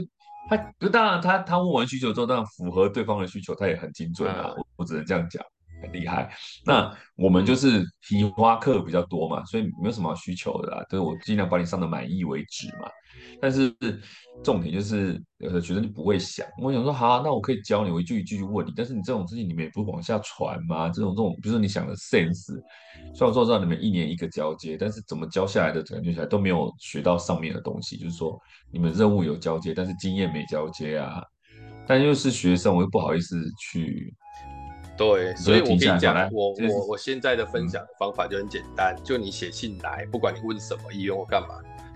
[0.49, 4.53] 他就当然他，他他问完需求之后，当然符合对方的需求，他也很精准啊。
[4.56, 5.43] 我我只能这样讲，
[5.82, 6.30] 很厉害。
[6.66, 12.90] 那我们就是提花课比较多嘛，所以没有什么需求的啦，就是我尽量把你上的满意为止嘛。
[13.42, 13.74] 但是
[14.44, 16.46] 重点就是，有的学生就不会想。
[16.62, 18.72] 我想说，好，那我可以教你，我一句一句去问你。
[18.76, 20.90] 但是你这种事情，你们也不往下传吗？
[20.90, 22.54] 这种这种，比如说你想的 sense，
[23.16, 27.98] 虽然说知道你们一年一个交接，但是怎么教下来的感觉起来都没有学到上面的东西。
[27.98, 28.40] 就是说，
[28.72, 31.24] 你们任务有交接，但是经验没交接啊。
[31.88, 34.13] 但又是学生，我又不好意思去。
[34.98, 41.50] 对，所以我跟你讲，我我我现在的分享的方法就很简单，嗯、就你写信来，不管你问什么，意愿或干嘛。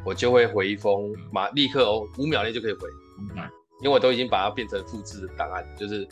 [0.04, 2.88] 我就会回一封，马立刻哦，五秒内就可以回，
[3.36, 3.50] 嗯。
[3.84, 6.08] 因为我都已经把它变成复制的档案，就是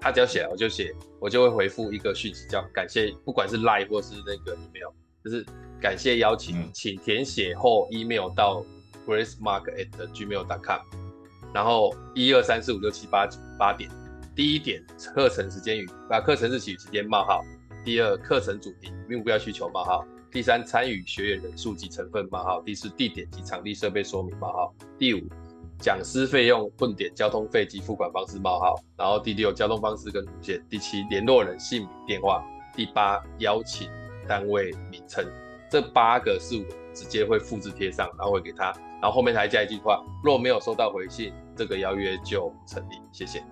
[0.00, 4.90] 他只要写，我就写，我就会回复一个讯息，叫感谢，不管是 Line 或是那个 email，
[5.24, 5.46] 就是
[5.80, 8.64] 感谢邀请，嗯、请填写后 email 到
[9.06, 10.80] gracemark at gmail.com，
[11.54, 13.88] 然后一二三四五六七八八点，
[14.36, 17.42] 第一点课程时间与把课程日期与时间冒号，
[17.82, 20.04] 第二课程主题目标需求冒号。
[20.30, 22.60] 第三，参与学员人数及成分冒号。
[22.60, 24.74] 第四，地点及场地设备说明冒号。
[24.98, 25.26] 第五，
[25.78, 28.74] 讲师费用混点交通费及付款方式冒号。
[28.94, 30.62] 然后第六，交通方式跟路线。
[30.68, 32.44] 第七，联络人姓名电话。
[32.74, 33.88] 第八，邀请
[34.28, 35.24] 单位名称。
[35.70, 38.66] 这八个是我直接会复制贴上，然后会给他，
[39.00, 42.96] 然后后面还加一句话：若没有收到回信，这个邀约就成立。
[43.12, 43.42] 谢谢。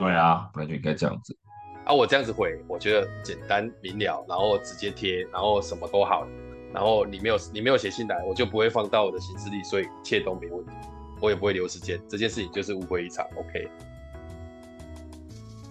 [0.00, 1.36] 对啊，本来就应该这样子。
[1.84, 6.26] 啊，我这样子回，我觉得简单明了，然后直接贴，然后什么都好，
[6.72, 10.72] 然后你没有你没有写信来，我就不会放到我的行事历，所以一切都没问题，
[11.20, 13.68] 我也不会留时间，这件事情就是误会一场，OK。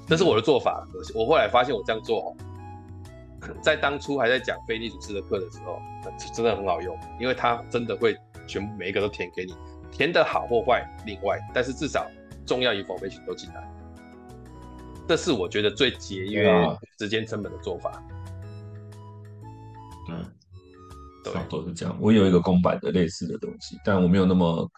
[0.07, 2.35] 这是我的做法，我我后来发现我这样做哦，
[3.63, 5.81] 在当初还在讲非利主事的课的时候，
[6.35, 8.15] 真的很好用，因为他真的会
[8.45, 9.55] 全部每一个都填给你，
[9.91, 12.07] 填的好或坏另外，但是至少
[12.45, 13.78] 重要 information 都进来。
[15.09, 16.47] 这是我觉得最节约
[16.99, 17.91] 时间成本的做法。
[20.07, 20.23] 嗯，
[21.23, 21.97] 不多是这样。
[21.99, 24.69] 我有一个公版的类似的东西，但我没有那么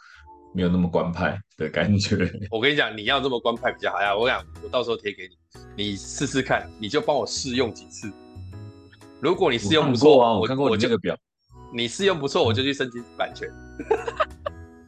[0.53, 2.15] 没有那么官派的感觉。
[2.49, 4.15] 我跟你讲，你要这么官派比较好呀。
[4.15, 5.27] 我想我到时候贴给
[5.75, 8.09] 你，你试试看，你就帮我试用几次。
[9.19, 11.13] 如果你试用不错啊，我看过你这个表，
[11.73, 13.49] 你试用不错，我就去申请版权。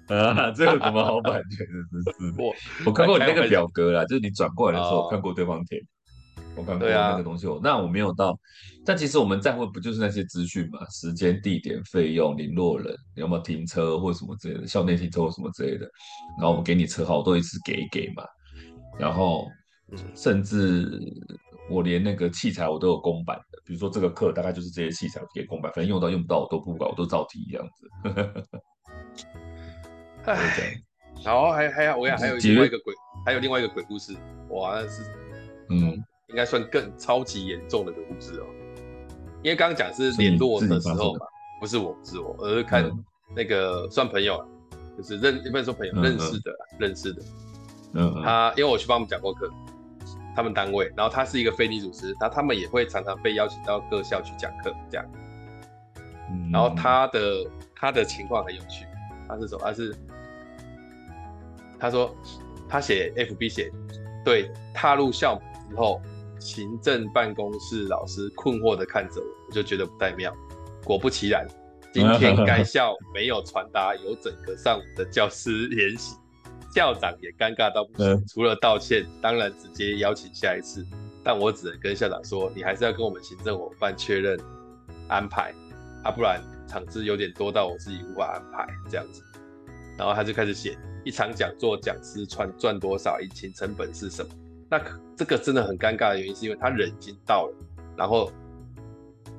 [0.08, 2.12] 啊，这有什么好版权的？
[2.12, 2.54] 真是我
[2.86, 5.82] 我看过你那个表格啦，就是你转过来的时候，我看过对方填，
[6.56, 7.48] 我看过那个东西。
[7.48, 8.38] 我那我没有到，
[8.86, 10.86] 但其实我们在乎不就是那些资讯嘛？
[10.90, 15.90] 时间、地点、费用、联络人，有没有停车或什么之类的，校内停车或什么之类的。
[16.38, 18.24] 然后我们给你车号，我都一次给一给嘛。
[19.00, 19.48] 然后
[20.14, 21.00] 甚至
[21.70, 27.90] 我连那个器材我都有公版的，比如说这个课大概就是这些器材给公版，反正用到用不到我都不管，我都照提这样子。
[30.26, 30.82] 哎，
[31.24, 32.94] 然后还还有我想还有另外一个鬼，
[33.26, 34.14] 还有另外一个鬼故事，
[34.50, 35.04] 哇，那是
[35.70, 38.46] 嗯，应该算更超级严重的鬼故事哦。
[39.42, 41.26] 因为刚刚讲是联络的时候嘛，
[41.60, 42.90] 不是我，不是我，而是看
[43.36, 44.46] 那个算朋友，
[44.98, 47.22] 就是认，不能说朋友，认识的，认识的。
[47.94, 49.50] 嗯，他因为我去帮他们讲过课，
[50.36, 55.06] 他们单位，然后他是一个非你主持，他他们也会常常被邀请到各校去讲课这样。
[56.52, 58.86] 然后他的他的情况很有趣，
[59.28, 59.62] 他是什么？
[59.64, 59.96] 他是。
[61.84, 62.16] 他说，
[62.70, 63.70] 他写 FB 写，
[64.24, 66.02] 对，踏入校门之后，
[66.40, 70.34] 行政办公室老师困惑的看着我，我就觉得不太妙。
[70.86, 71.46] 果不其然，
[71.92, 76.16] 今天该 校没有传达有整个上午的教师联席，
[76.74, 80.86] 校长也尴尬到不行，除了道歉，当然直接邀请下一次。
[81.22, 84.40] 但我只能跟校长说，你还是要跟我们行政伙伴确认
[85.10, 85.54] 安排，
[86.02, 89.22] 啊，不然场次有点多到我自己无法安排这样子。
[89.98, 94.30] 然后他就开始写一场讲座，讲师赚赚多少，引擎成本是什么。
[94.70, 94.82] 那
[95.16, 97.56] 这个真的很尴尬的原因，是因为他人已经到了，
[97.96, 98.32] 然后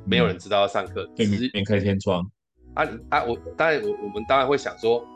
[0.04, 2.24] 没有人知道要上课，只是免开天窗。
[2.74, 3.24] 啊啊！
[3.24, 5.06] 我当然我我们当然会想说，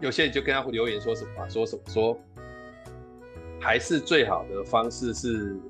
[0.00, 2.18] 有些人就跟他留言说什么、啊，说什么说，
[3.60, 5.60] 还是最好的方式是，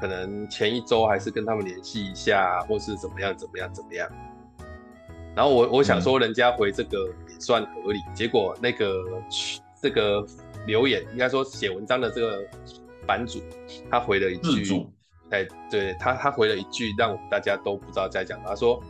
[0.00, 4.08] 可能前一周还是跟他们联系一下，或是怎么样怎么样怎么样。
[5.34, 9.04] 然后我我想说，人家回这个也算合理，嗯、结果那个
[9.82, 10.26] 这个
[10.66, 12.42] 留言，应该说写文章的这个。
[13.06, 13.40] 版主
[13.90, 14.86] 他回了一句，
[15.30, 18.38] 哎，对他他回了一句，让我们大家都不知道在讲。
[18.44, 18.80] 他说，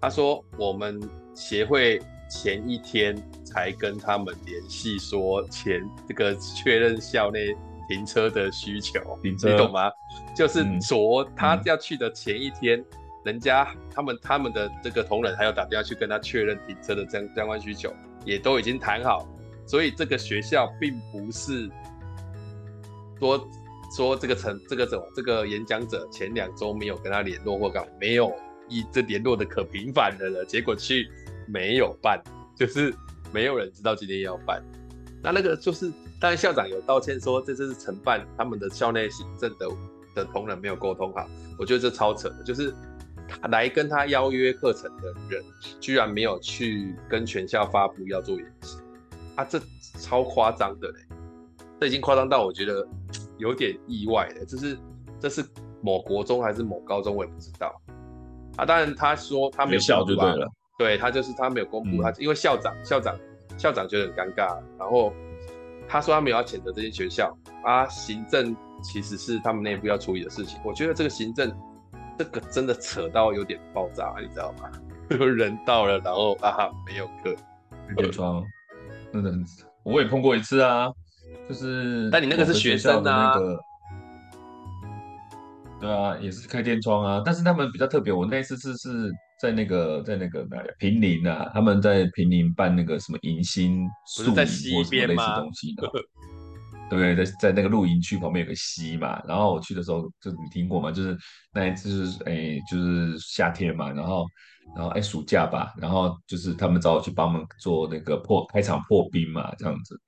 [0.00, 1.00] 他说我们
[1.34, 7.56] 协会前一天才跟他们联系，说前这个确认校内
[7.88, 9.90] 停车的需求，你懂吗？
[10.36, 12.84] 就是昨他要去的前一天，
[13.26, 17.92] 人家他们他们的这个同仁还要打电话去跟他确认停车的相相关需求，
[18.24, 19.28] 也都已经谈好，
[19.66, 21.68] 所以这个学校并不是。
[23.18, 23.48] 说
[23.96, 28.30] 说这个成这个怎么这个演讲者前两周没有跟他联络或干，没有
[28.68, 31.08] 一这联络的可频繁的了，结果去
[31.48, 32.22] 没有办，
[32.54, 32.94] 就是
[33.32, 34.62] 没有人知道今天要办。
[35.22, 39.66] 那那个就是，当然校长有道歉说这次是承办他们的校内行政的
[40.14, 41.26] 的同仁没有沟通好，
[41.58, 42.74] 我觉得这超扯的，就是
[43.28, 45.44] 他来跟他邀约课程的人
[45.80, 48.78] 居然没有去跟全校发布要做演习，
[49.34, 49.60] 啊，这
[50.00, 50.94] 超夸张的嘞。
[51.78, 52.86] 这已经夸张到我觉得
[53.36, 54.78] 有点意外了，这是
[55.20, 55.44] 这是
[55.82, 57.78] 某国中还是某高中，我也不知道
[58.56, 58.64] 啊。
[58.64, 63.14] 当然他说他没有公布，就对了，对他就是他没有公布，他因为校长校长
[63.58, 65.12] 校长觉得很尴尬，然后
[65.86, 70.58] 他说他没有要谴责这些学校啊，行政其实是他们内部要处理的事情。
[70.64, 71.54] 我觉得这个行政
[72.18, 74.70] 这个真的扯到有点爆炸，你知道吗？
[75.08, 77.34] 人到了，然后啊没有课，
[77.96, 78.44] 天窗，
[79.12, 79.44] 真的很，
[79.84, 80.88] 我也碰过一次啊。
[81.48, 83.60] 就是，但你那个是学生的那个，
[85.80, 87.22] 对啊，也是开天窗啊。
[87.24, 95.88] 但是他们比较特别，我那次是是在那个在那个哪里坪林啊，他们在平林办那个什么迎新宿营或什么类似东西的，
[96.88, 99.22] 对不对，在在那个露营区旁边有个溪嘛。
[99.26, 100.90] 然后我去的时候，就你听过吗？
[100.90, 101.16] 就是
[101.52, 104.26] 那一次是哎，就是夏天嘛，然后。
[104.74, 109.98] 然后哎，暑假吧，然后就是他们找我去帮忙做那个破开场破冰嘛，这样子，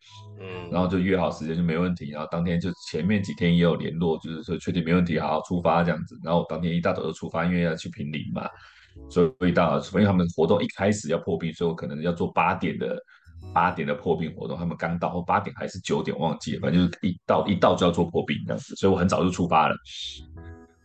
[0.41, 8.51] 嗯，然后就约好时间就没问题，然后当天就前面几天也有联络，就是说确定没问题，好好出发这样子，然后当天一大早就出发，因为要去平林嘛，
[9.09, 13.01] 所以一大早因为他们活动一开始要破冰，所以我可能要做八点的
[13.53, 19.77] 八点的破冰活动，他们刚到，或八点还是九点忘记了，反正就是一到一到就要做破冰这样子，所以我很早就出发了。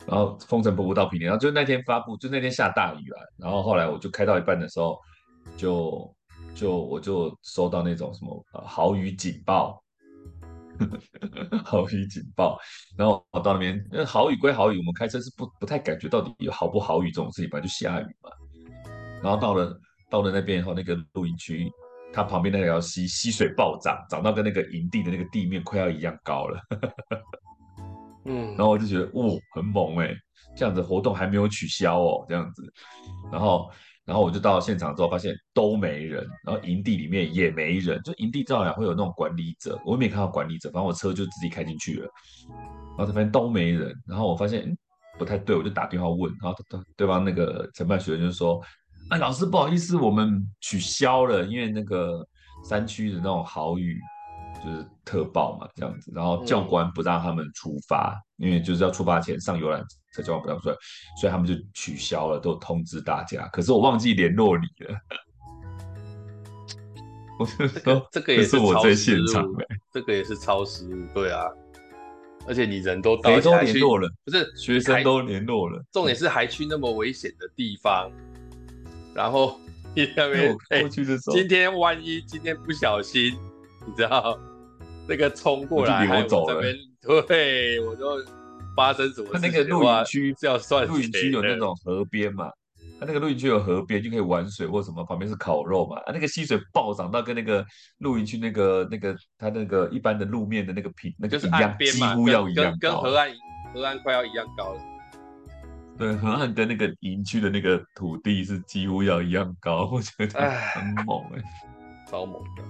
[0.06, 3.18] 然后风尘仆仆到坪林，然后就那天发布，就那天下大雨啊。
[3.38, 5.00] 然后后来我就开到一半的时候，
[5.56, 6.14] 就
[6.54, 9.82] 就我就收到那种什么呃豪雨警报，
[11.64, 12.60] 豪雨警报。
[12.98, 18.30] 然后我到那边，因为豪雨归豪雨，我们开车是不不太感觉到底有好不豪雨这种事情，本来就下雨嘛。
[19.22, 21.72] 然后到了到了那边以后，那个露营区，
[22.14, 26.60] 它旁边那条溪溪水暴涨，涨到跟那个营地的那个地面快要一样高了。
[28.26, 30.16] 嗯， 然后我就觉得，哦，很猛哎，
[30.56, 32.64] 这样子活动还没有取消哦，这样子，
[33.32, 33.70] 然后，
[34.06, 42.08] 然后我就到了现场之后，发现都没人，然后营地里面也没人，就营地照样会有那种管理者，我也没看到管理者，反正我车就自己开进去了，
[42.96, 44.78] 然后这边都没人，然后我发现，嗯，
[45.18, 48.62] 不太对，我就打电话问，然后对对方那个承办学员就说，
[49.10, 52.26] 啊，老师不好意思，我们取消了，因为那个
[52.64, 54.00] 山区的那种豪雨。
[54.64, 59.84] 就是特报嘛，这样子，然后教官不让他们出发，嗯、因为就是要出发前上游览
[60.14, 60.76] 车，教官不让出来，
[61.20, 63.46] 所以他们就取消了，都通知大家。
[63.50, 64.98] 可是我忘记联络你了。
[67.40, 69.46] 我就说这个也是我在现场，
[69.92, 71.44] 这个也是超失误，对啊。
[72.48, 78.10] 而且你人都到，都联络了，不是学生都联络了，重点是还去那么危险的地方，
[79.14, 79.60] 然后
[79.96, 83.34] 你那边过去的时候，今天万一今天不小心，
[83.86, 84.40] 你知道。
[85.06, 86.62] 那个冲过来，我走了。
[87.28, 88.06] 对，我就
[88.74, 89.34] 发生什么事？
[89.34, 92.50] 他那个露营区是要算露营区有那种河边嘛？
[93.02, 95.98] 他那个露营区有河边，就可以玩水或什么，旁边是烤肉嘛。
[96.06, 97.66] 啊，那个溪水暴涨到跟那个
[97.98, 103.30] 露营区那个那个他那个一般的路面的那个平，那个就是岸边嘛，几乎要一样高，跟跟河岸
[103.74, 104.80] 河岸快要一样高了。
[105.98, 111.44] 对，河岸跟那个营区的那个土地是几乎要一样高，我觉得很猛哎、欸，
[112.10, 112.64] 超猛的。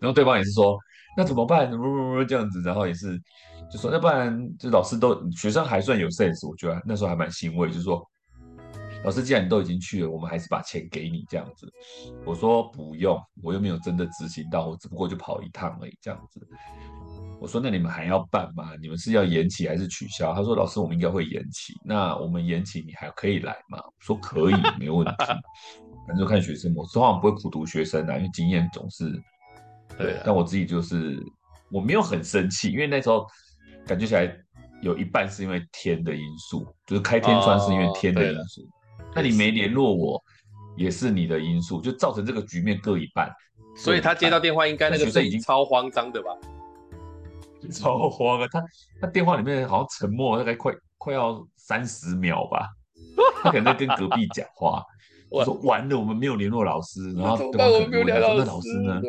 [0.00, 0.78] 然后对方也是说，
[1.16, 1.70] 那怎么办？
[1.70, 3.18] 不不不这样子，然后也是
[3.70, 8.02] 就说，要不然就老师都学生还算有 sense，我觉得那时候还蛮欣慰，就是说。
[9.04, 11.72] 老师，既然你都已经去了，我们还是把钱给你这样子。
[12.24, 16.44] 我说不用，我又没有真的执行到，我只不过就跑一趟而已这样子。
[17.40, 18.72] 我说那你们还要办吗？
[18.80, 20.34] 你们是要延期还是取消？
[20.34, 21.72] 他说老师，我们应该会延期。
[21.84, 23.78] 那我们延期，你还可以来吗？
[23.78, 25.12] 我说可以，没问题。
[26.06, 29.12] 反正就看学生，我说话不会苦读学生啊，因为经验总是
[29.96, 30.20] 对。
[30.24, 31.22] 但我自己就是
[31.70, 33.26] 我没有很生气，因为那时候
[33.86, 34.34] 感觉起来
[34.82, 38.62] 有一半是因为天的因素，就是开天窗是因为天的因素。
[38.62, 38.74] 哦
[39.14, 40.22] 那你没联络我，
[40.76, 43.32] 也是你的因素，就造成这个局面各一半。
[43.74, 46.28] 所以他接到电话，应该那个学生已经超慌张的吧？
[47.72, 48.48] 超慌啊！
[48.50, 48.62] 他
[49.00, 52.68] 他电话里面好像沉默大概快快要三十秒吧，
[53.42, 54.82] 他可能在跟隔壁讲话。
[55.30, 59.02] 我说完了，我们没有联络老师，然后对方可能问他说：“那老师呢？”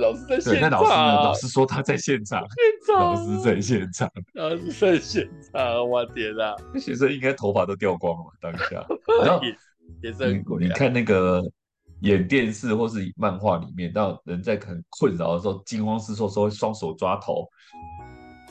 [0.00, 0.52] 老师在现场。
[0.54, 1.14] 对，那老师呢？
[1.16, 2.42] 老师说他在现场。
[2.48, 2.96] 现场。
[2.98, 4.10] 老师在现场。
[4.32, 5.86] 老师在现场。
[5.86, 6.56] 我天哪！
[6.72, 8.86] 那学生应该头发都掉光了当下。
[9.22, 9.44] 然后
[10.02, 11.42] 也是很你看那个
[12.00, 17.46] 演电视或是漫画里面，当人在很困扰的时候，惊慌失措，说双手抓头。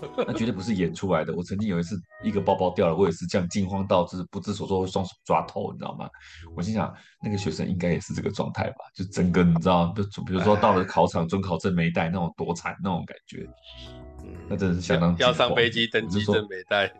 [0.28, 1.34] 那绝对不是演出来的。
[1.36, 6.10] 我曾经有一次，一个包包掉了，我也是这样惊慌到就是不知所措，会双手抓头，你知道吗？
[6.56, 8.78] 我心想，那个学生应该也是这个状态吧？
[8.95, 13.47] 就整个你知道，就比如说到了考场，准考证没带，那种多惨那种感觉。
[14.24, 15.16] 嗯，那真的是相当。
[15.18, 16.91] 要上飞机，登机证没带？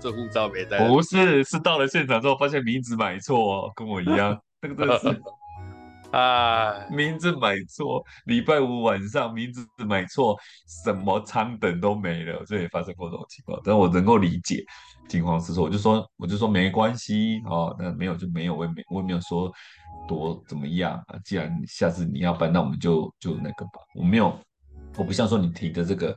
[0.00, 0.86] 这护照没带。
[0.88, 5.22] 不是，是到了现场之后发现名字买错，跟我一样，那个真的是。
[6.16, 10.34] 啊，名字买错，礼拜五晚上名字买错，
[10.82, 14.64] 什么舱等都没了，这也发生过这种情况，但我能够理解，
[15.08, 19.52] 惊慌失措，我就说，我就说没关系哦，那没有就没有，我也没我也没有说
[20.08, 24.34] 多怎么样啊，既然下次你要办，那我们就就那个吧，我没有，
[24.96, 26.16] 我不像说你提的这个，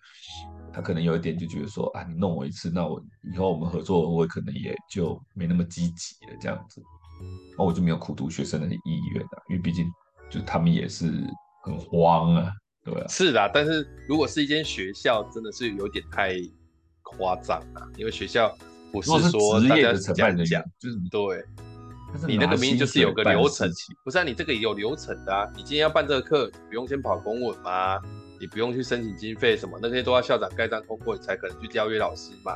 [0.72, 6.82] 他可能有一点就觉得说啊，你弄我一次，那我以后我们合作，我可能也就没那么积极了这样子。
[7.58, 9.86] 那我就没有苦读学生的意愿了，因为毕竟
[10.30, 11.06] 就他们也是
[11.64, 12.52] 很慌啊，
[12.84, 13.06] 对吧？
[13.08, 16.36] 是的，但是如果是一间学校，真的是有点太
[17.02, 18.56] 夸张了，因为学校
[18.92, 21.44] 不是说大家承办人讲，就是对，
[22.28, 23.70] 你那个明明就是有个流程，
[24.04, 24.24] 不是啊？
[24.24, 28.00] 你这个也有流程的啊，你今天要办这个课，你不用先跑公文吗？
[28.40, 32.54] 你不用去申请经费什么，那些都要校长盖章通过，你才可能去邀约老师嘛。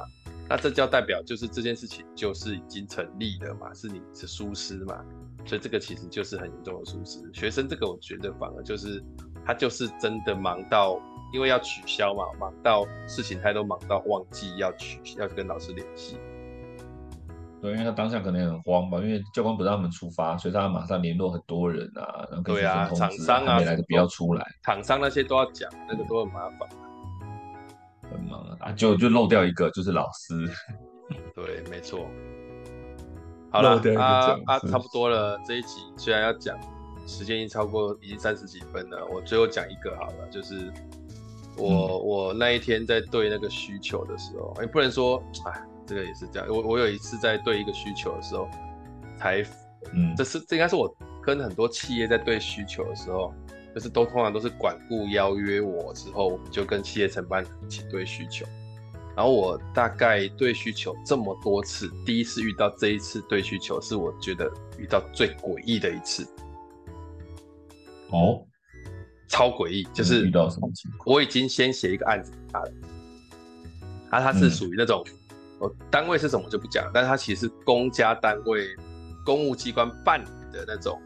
[0.49, 5.03] 那这叫代表，就是这件事情就是已经成立了嘛，是你是疏失嘛，
[5.45, 7.19] 所以这个其实就是很严重的疏失。
[7.33, 9.03] 学生这个我觉得反而就是
[9.45, 10.99] 他就是真的忙到，
[11.33, 16.17] 因为要取消嘛，忙到事情太多，忙到忘记要取要跟老师联系。
[17.61, 26.69] 对，因为他当下可能很慌吧，因为教官不让他们出发，所以他马上联络很多人啊，然后跟学生通知，厂商啊，没来的不要出来，厂商那些都要讲，那个都很麻烦。
[28.13, 30.49] 很忙啊，就就漏掉一个，就是老师。
[31.35, 32.07] 对，没错。
[33.51, 35.39] 好了，啊啊，差不多了。
[35.45, 36.57] 这一集虽然要讲，
[37.05, 39.05] 时间已经超过，已经三十几分了。
[39.11, 40.71] 我最后讲一个好了，就是
[41.57, 46.47] 我、嗯、我那一天在对那个需求的时候，哎，不能说，哎，这个也是这样。
[46.49, 48.47] 我我有一次在对一个需求的时候，
[49.17, 49.43] 才，
[49.91, 50.91] 嗯，这是这应该是我
[51.21, 53.31] 跟很多企业在对需求的时候。
[53.73, 58.45] 就是都通常都是管顾邀约我之后，我们就跟企业承办一起对需求。
[59.15, 66.27] 然后我大概对需求这么多次，第一次遇到这一次对需求，是我觉得遇到最诡异的一次。
[68.09, 68.43] 哦，
[69.27, 71.15] 超诡异，就是遇到什么情况？
[71.15, 72.71] 我已经先写一个案子给他了，
[74.09, 75.03] 啊，他是属于那种，
[75.59, 78.67] 我、嗯、单位是什么就不讲，但是他其实是公家单位、
[79.23, 80.99] 公务机关办理的那种。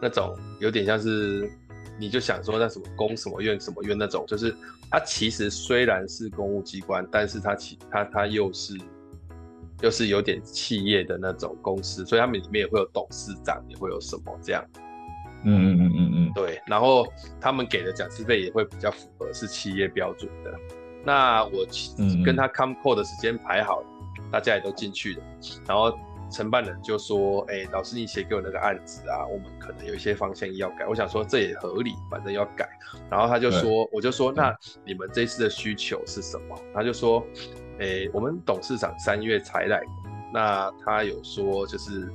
[0.00, 1.50] 那种有点像是，
[1.98, 4.54] 你就想说那什么公什么院什么院那种，就是
[4.90, 8.76] 它其实虽然是公务机关，但是它其它它又是
[9.80, 14.64] 又是有点企业的那种公司，所以他们里面也会有董事长，也会有什么这样。
[15.44, 16.60] 嗯嗯嗯嗯嗯，对。
[16.66, 17.06] 然后
[17.40, 20.54] 他们给的讲师费也会比较符合是企业标准的。
[21.04, 21.66] 那我
[22.24, 23.86] 跟他 come call 的时间排好了，
[24.30, 25.22] 大家也都进去了，
[25.66, 25.98] 然后。
[26.30, 30.86] 承办人就说：“哎、欸，老师，你写给我那个案子啊，我们可能有一些方向要改。
[30.86, 32.68] 我想说这也合理，反正要改。
[33.10, 34.54] 然后他就说，我就说，那
[34.84, 36.58] 你们这次的需求是什么？
[36.74, 37.24] 他就说，
[37.78, 39.82] 哎、欸，我们董事长三月才来，
[40.32, 42.08] 那他有说就是，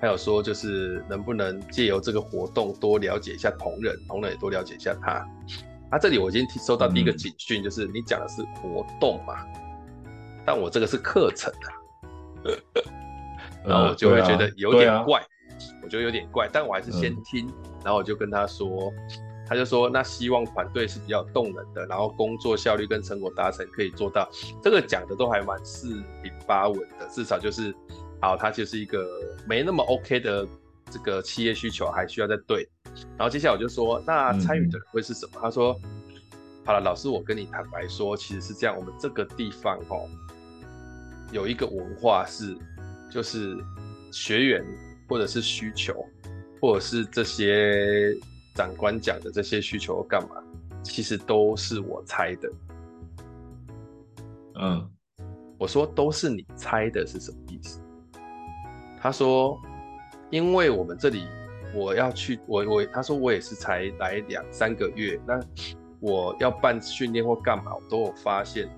[0.00, 5.26] 他有说就是能不能借由这个活动多了解一下同仁，同仁也多了解一下他。
[5.90, 9.34] 啊，这里我已经收到第一个警讯，就是你讲的是活动嘛。”
[10.46, 11.68] 但我这个是课程啊，
[13.66, 15.22] 然后我就会觉得有点怪，
[15.82, 17.46] 我觉得有点怪，但我还是先听，
[17.84, 18.92] 然后我就跟他说。
[19.50, 24.28] 他就说，那希望团队是比较动能的，然后工作效率跟成果达成可以做到。
[24.62, 27.74] 这个讲的都还蛮四平八稳的，至少就是，
[28.20, 29.06] 好，他就是一个
[29.46, 30.46] 没那么 OK 的
[30.90, 32.68] 这个企业需求，还需要再对。
[33.16, 35.32] 然后接下来我就说，那参与的人会是什么？
[35.36, 35.80] 嗯、他说，
[36.66, 40.06] 好了，老师，我跟你坦白说，其实是这样，我们这个地方哦，
[41.32, 42.56] 有一个文化是，
[43.10, 43.56] 就是
[44.12, 44.64] 学员
[45.08, 46.04] 或者是需求，
[46.60, 48.14] 或者是这些。
[48.54, 50.30] 长官讲的这些需求干嘛？
[50.82, 52.50] 其实都是我猜的。
[54.56, 54.90] 嗯，
[55.56, 57.80] 我说都是你猜的是什么意思？
[59.00, 59.56] 他说，
[60.28, 61.28] 因为我们这里
[61.72, 65.38] 我要去，我我他说我也是才来两三个月，那
[66.00, 68.68] 我要办训练或干嘛，我都有发现。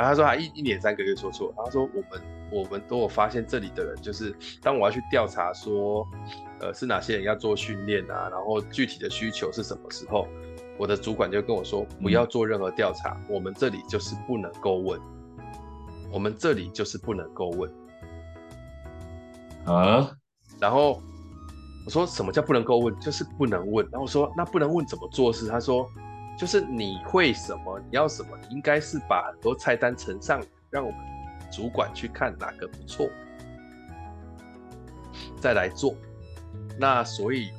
[0.00, 6.06] 然后他说还一一年三个月说错，他说我们我们都有发现这里的人，就是当我要去调查说。
[6.62, 8.28] 呃，是哪些人要做训练啊？
[8.30, 10.28] 然后具体的需求是什么时候？
[10.76, 15.00] 我的主管就跟我说，不要做任何调查，嗯、我们这里就是不能够问，
[16.12, 17.72] 我们这里就是不能够问
[19.64, 20.12] 啊。
[20.60, 21.00] 然后
[21.86, 22.94] 我说什么叫不能够问？
[23.00, 23.82] 就是不能问。
[23.90, 25.48] 然后我说那不能问怎么做事？
[25.48, 25.88] 他说
[26.40, 30.98] 就是你会什么，你要什么，应该是把很多菜单呈上，让我们
[31.52, 33.10] 主管去看哪个不错，
[35.38, 35.94] 再来做。
[36.78, 37.50] 那所以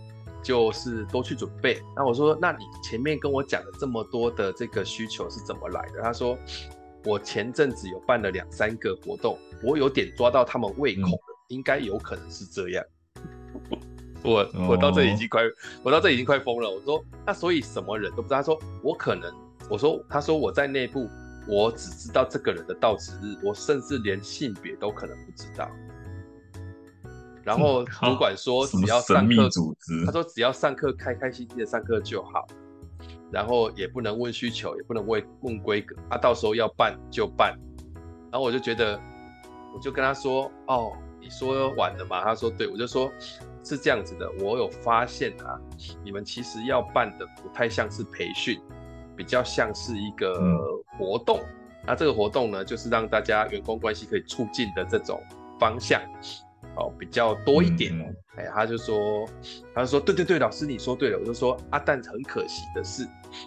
[0.42, 1.80] 就是多去准备。
[1.96, 6.02] 那我说，那你前面跟我讲了这么多的这个需求是怎么来的？
[6.02, 6.36] 他说，
[7.06, 11.20] 我前阵子有办了两三个活动，我有点抓到他们胃口，
[11.50, 12.84] 应该有可能是这样。
[14.24, 15.52] 我我到这已经快，哦、
[15.84, 16.70] 我到这已经快疯了。
[16.70, 18.38] 我说，那所以什么人都不知道。
[18.38, 19.34] 他说，我可能，
[19.70, 21.10] 我说，他说我在内部，
[21.48, 25.70] 我只知道这个人的到职日，我甚至连性别都可能不知道。
[27.44, 29.50] 然后 主管说，只要上课，
[30.06, 32.46] 他说只要上课开开心心的上课就好，
[33.32, 37.58] 然后也不能问需求，也不能问问规格，啊，到时候要办就办。
[38.32, 39.00] 然后我就觉得，
[39.74, 42.24] 我就跟他说，哦，你说晚了吗？
[42.24, 43.12] 他说对，我就说
[43.64, 45.60] 是这样子的，我有发现啊，
[46.04, 48.60] 你们其实要办的不太像是培训，
[49.16, 50.40] 比较像是一个
[50.98, 51.40] 活动。
[51.40, 55.22] 嗯、那这个活动呢，就是让大家员工关系可以促进的这种
[55.60, 56.02] 方向。
[56.78, 59.28] 哦，比较多一点，嗯、哎，他就说，
[59.76, 63.04] 他就说，对对对，老师你说对了，我就说啊，但很可惜的是，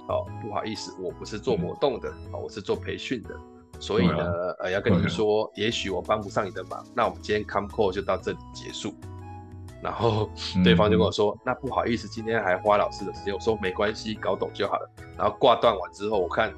[0.08, 3.34] 哦，不好意思，我不是做活动的，嗯、哦，我是做培训的，
[3.80, 8.94] 所以呢，嗯、呃，要跟你说，嗯、也许我帮不上你的忙，那我们今天 come call 就到这里结束。
[9.84, 10.30] 然后
[10.64, 14.90] 对方就跟我说，嗯、那不好意思，今天还花老师的时间，我说没关系，搞懂就好了。
[15.18, 16.50] 然后挂断完之后，我看，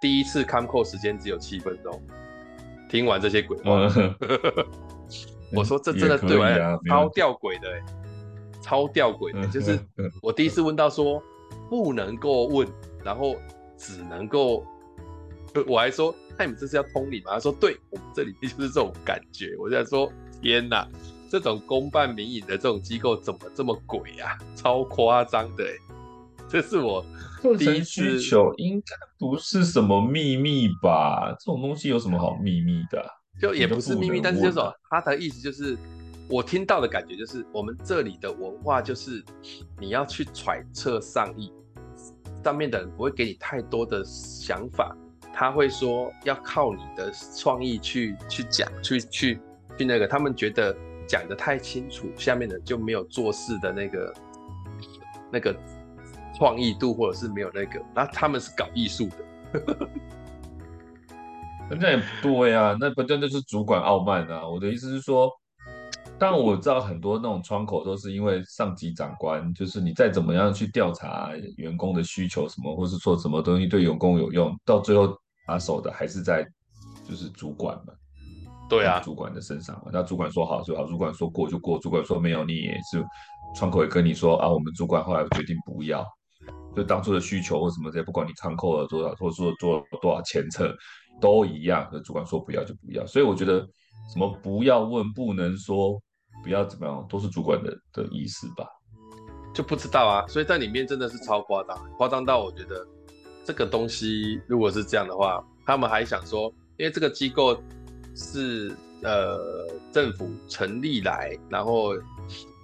[0.00, 2.02] 第一次 come call 时间只有七分钟，
[2.90, 3.88] 听完这些鬼话。
[3.96, 4.14] 嗯
[5.54, 7.82] 我说这真的对我来讲超吊诡的，欸，
[8.62, 9.78] 超吊诡的，就是
[10.22, 11.22] 我第一次问到说
[11.68, 12.66] 不能够问，
[13.04, 13.36] 然后
[13.76, 14.64] 只能够，
[15.66, 17.32] 我还说那你们这是要通理吗？
[17.34, 19.54] 他说对，我们这里就是这种感觉。
[19.58, 20.10] 我在说
[20.40, 20.88] 天哪，
[21.32, 24.36] 这种公办民营的这种机构怎么这么鬼啊？
[24.54, 25.72] 超夸张的，欸，
[26.46, 27.02] 这是我
[27.58, 27.84] 第一次。
[27.84, 31.34] 需求应该不是什么秘密吧？
[31.40, 33.02] 这种东西有什么好秘密的？
[33.40, 34.60] 就也不是秘密，但是就是
[34.90, 35.74] 他的意思就是，
[36.28, 39.24] 我听到的感觉就是，我们这里的文化就是，
[39.80, 41.50] 你要去揣测上意，
[42.44, 44.94] 上面的人不会给你太多的想法，
[45.32, 49.40] 他会说要靠你的创意去去讲，去去
[49.78, 50.76] 去那个，他们觉得
[51.12, 54.14] 讲得太清楚，下面的就没有做事的那个
[55.30, 55.54] 那个
[56.34, 59.88] 创意度，或者是没有那个，那他们是搞艺术的。
[61.78, 64.48] 那也不对啊，那不真的是主管傲慢啊！
[64.48, 65.30] 我的意思是说，
[66.18, 75.14] 但我知道很多那种窗口都是因为上级长官，就是你再怎么样去调查员工的需求什么，或是说什么东西对员工有用，到最后
[75.46, 76.42] 把手的还是在
[77.06, 77.92] 就是主管嘛。
[78.68, 79.80] 对啊，主管的身上。
[79.92, 83.04] 那主管说好就好，主管说过就过，主管说没有你也是
[83.54, 86.04] 窗口也跟你说啊，我们主管后来决定不要，
[86.74, 90.74] 就当初的需求或什么这些，不管你窗口了多少，或者说做了多少前测。
[91.20, 93.60] 都一样，和主管说不要就不要，所以我觉得
[94.12, 96.00] 什么不要问，不能说，
[96.42, 98.66] 不要怎么样，都是主管的的意思吧？
[99.54, 102.84] 就不知道啊，所以在里面真的是超夸张，夸张到我觉得
[103.44, 107.54] 这个东西如果是这样的话，他们还想说，因为这个机构
[108.14, 111.94] 是呃政府成立来，然后。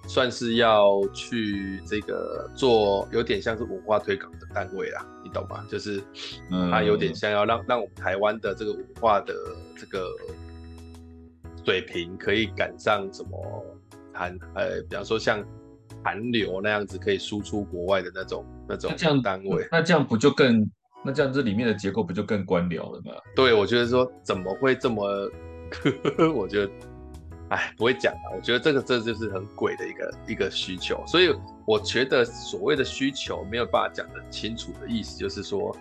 [0.07, 5.63] 算是要去这个做有点像是文化推广的单位啦，你懂吗？
[5.69, 6.01] 就是
[6.71, 9.35] 它有点像要让让我们台湾的这个文化的
[9.77, 10.09] 这个
[11.63, 13.63] 水平可以赶上什么
[14.11, 15.45] 韩呃，比方说像
[16.03, 18.91] 韩流那样子可以输出国外的那种那种
[19.21, 20.67] 单位，那这样不就更
[21.03, 23.13] 那这样这里面的结构不就更官僚了吗？
[23.35, 25.03] 对，我觉得说怎么会这么，
[26.35, 26.71] 我觉得。
[27.49, 28.29] 哎，不会讲啊！
[28.35, 31.35] 我觉得这个这就是很鬼的一个一个需求，所以
[31.65, 35.75] 我觉得所谓的需求没有办法讲得很清楚的意思，就是说，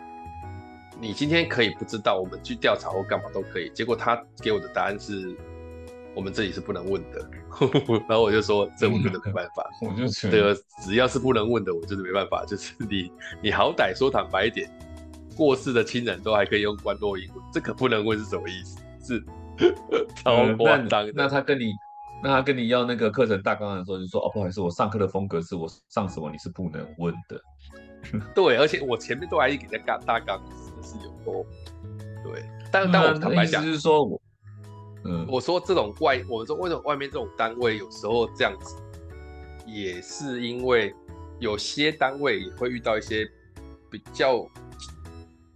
[0.98, 3.68] 你今天可以不知道，我们去调查或干嘛都可以。
[3.74, 5.36] 结果他给我的答案是，
[6.14, 7.28] 我们这里是不能问的。
[8.08, 9.68] 然后我就说，这我真的没办法。
[9.82, 12.46] 我就觉得，只要是不能问的，我就是没办法。
[12.46, 13.12] 就是你
[13.42, 14.70] 你好歹说坦白一点，
[15.38, 18.78] 过世的亲人都还可以用关落阴问，这个不能问是什么意思？
[19.00, 19.24] 是。
[20.22, 21.12] 超夸张、嗯！
[21.16, 21.72] 那他跟你，
[22.22, 27.40] 那他跟你要那个课程大纲的时候，就说：“哦，不好意思，我上课的风格是我上什么你是不能问的。
[28.36, 30.40] ”对，而且我前面都还给人家大纲，
[30.80, 31.44] 是有多
[32.24, 32.44] 对。
[32.70, 34.20] 但但我坦白讲，就是说我，
[35.04, 38.76] 嗯，我说这种外，我说为什么外面这种单位有时候这样子，
[39.66, 40.94] 也是因为
[41.40, 43.28] 有些单位也会遇到一些
[43.90, 44.48] 比较。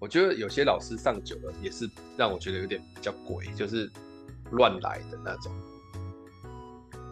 [0.03, 3.89] 我觉得有些老师上久了，也是让我觉得有点比较鬼，就是
[4.51, 5.53] 乱来的那种。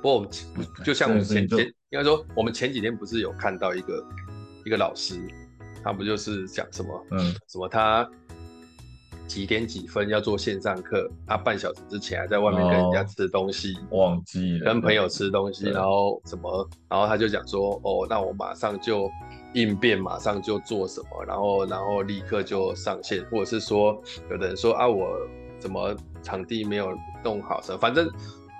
[0.02, 0.28] 不过我们
[0.84, 4.04] 就像我们前前应该说，我们前几天不是有看到一个
[4.64, 5.22] 一个老师，
[5.84, 8.10] 他不就是讲什么，嗯，什么他
[9.30, 19.08] 几点几分要做线上课，他半小时之前还在外面跟人家吃东西，忘记了跟朋友吃东西，然后什么，然后他就讲说，哦，那我马上就。
[19.52, 24.00] 应变马上就做什么，然后然后立刻就上线，或者是说
[24.30, 25.18] 有的人说啊，我
[25.58, 28.08] 怎么场地没有弄好什么，反正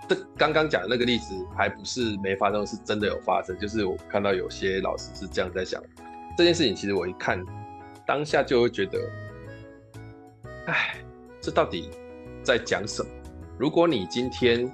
[0.08, 3.56] 这刚刚讲的那个例子还不是没发生，是真的有发生。
[3.56, 5.80] 就是我看到有些老师是这样在想
[6.36, 7.40] 这件事情，其实我一看
[8.04, 8.98] 当下就会觉得，
[10.66, 10.96] 哎，
[11.40, 11.90] 这到底
[12.42, 13.08] 在讲什么？
[13.58, 14.70] 如果你今天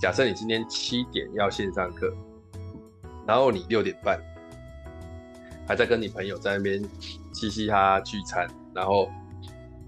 [0.00, 2.12] 假设你今天七点要线上课，
[3.26, 4.20] 然后你六点半。
[5.68, 6.80] 还在跟你朋友在那边
[7.32, 9.10] 嘻嘻哈哈聚餐，然后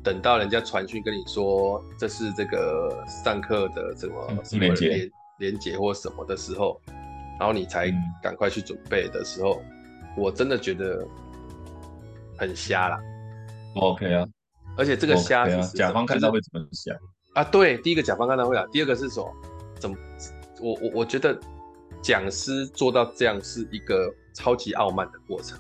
[0.03, 5.09] 等到人家传讯跟你说这是这个上课的什么什么连
[5.39, 6.80] 连结或什么的时候，
[7.39, 9.62] 然后你才赶快去准备的时候，
[10.16, 11.07] 我真的觉得
[12.36, 13.01] 很瞎啦。
[13.76, 14.26] OK 啊，
[14.79, 16.97] 而且这个瞎是、啊、甲方看到会怎么想
[17.35, 17.43] 啊？
[17.45, 19.31] 对，第一个甲方看到会啊，第二个是什么？
[19.79, 19.97] 怎么？
[20.61, 21.39] 我我我觉得
[22.01, 25.59] 讲师做到这样是一个超级傲慢的过程。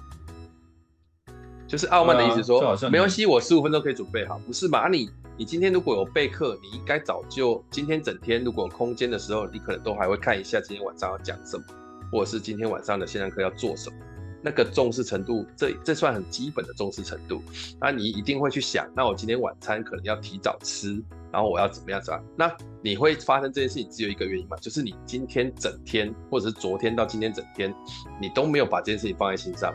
[1.66, 4.88] 就是傲慢的意思说，啊、没关系，我十五分钟可以准备好，不是吧？
[4.88, 11.64] 你你今天如果有备课，你应该早就今天整天如果有空间的时候，你可能都还会看一下今天晚上要讲什么，
[12.10, 13.96] 或者是今天晚上的线上课要做什么，
[14.42, 17.42] 那个重视程度，这这算很基本的重视程度。
[17.80, 22.20] 那你一定会去想，那我今天晚餐可能要提早吃，然后我要怎么样子啊？
[22.36, 22.50] 那
[22.82, 24.56] 你会发生这件事情只有一个原因嘛？
[24.58, 27.74] 就是你今天整天，或者是昨天到今天整天，
[28.20, 29.74] 你都没有把这件事情放在心上。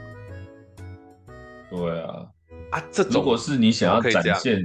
[1.70, 2.28] 对啊，
[2.72, 4.60] 啊，这如果是你想要展现，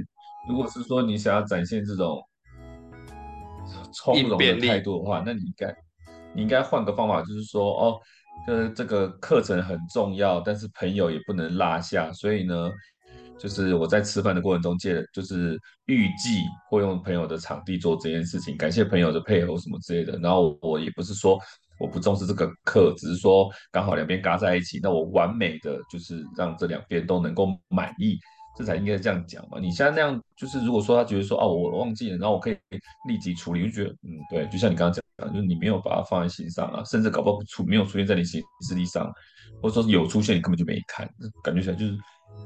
[0.47, 2.23] 如果是说你想要展现这种
[3.93, 5.75] 从容的态度的话，那你应该
[6.33, 7.99] 你应该换个方法，就是说哦，
[8.45, 12.69] 这这个课程很重要，但是朋友也不能落下，所以呢，
[13.37, 21.39] 就是我在吃饭的过程中借，就是预计会用朋友的场地做这件事情，感谢朋友的配合什么之类的，然后我也不是说。
[21.81, 28.19] 我不重视这个课，只是说刚好两边嘎在一起，那我完美的就是让这两边都能够满意，
[28.57, 29.59] 这才应该这样讲嘛。
[29.59, 32.57] 你现在那样，就是如果说他觉得说哦，我忘记了，然后我可以
[33.07, 39.11] 立即处理，我就觉得嗯，对，就像你刚刚讲，就是你没有把它放在心上啊，甚至搞不好出没有出现在你行事历上，
[39.61, 41.09] 或者说有出现，你根本就没看，
[41.43, 41.97] 感觉起来就是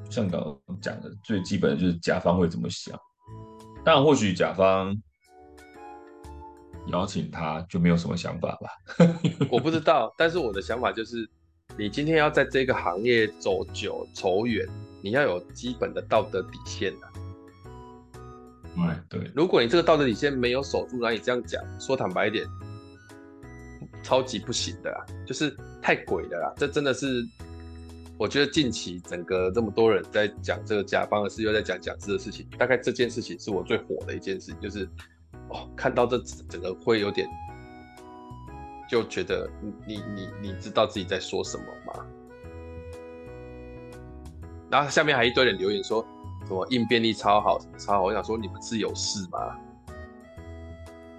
[0.10, 3.00] 像刚刚讲的最基本的就是甲方会怎么想，
[3.84, 4.96] 但或许甲方。
[6.88, 8.70] 邀请他就没有什么想法吧？
[9.50, 11.26] 我不知道，但是我的想法就是，
[11.78, 14.68] 你今天要在这个行业走久走远，
[15.04, 17.08] 你要有基本的道德底线的、
[19.10, 19.30] 对。
[19.36, 22.48] 如果你这个道德底线没有守住，那你这样讲，说坦白一点，
[24.02, 26.52] 超级不行的啦，就是太鬼的啦。
[26.58, 27.24] 这真的是，
[28.18, 34.90] 我觉得近期整个这么多人在讲这个甲方的事，又在讲讲师的事情，大概这件事情是我最火的一件事情，就是。
[35.50, 36.18] 哦，看到这
[36.50, 37.28] 整个会有点，
[38.90, 39.50] 就觉得
[39.86, 42.06] 你你你你知道自己在说什么吗？
[44.74, 46.04] 然后下面还一堆人留言说
[46.48, 48.02] 什么应变力超好，什么超好。
[48.06, 49.56] 我想说你们是有事吗？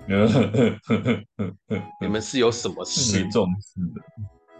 [2.01, 3.25] 你们是有什么事？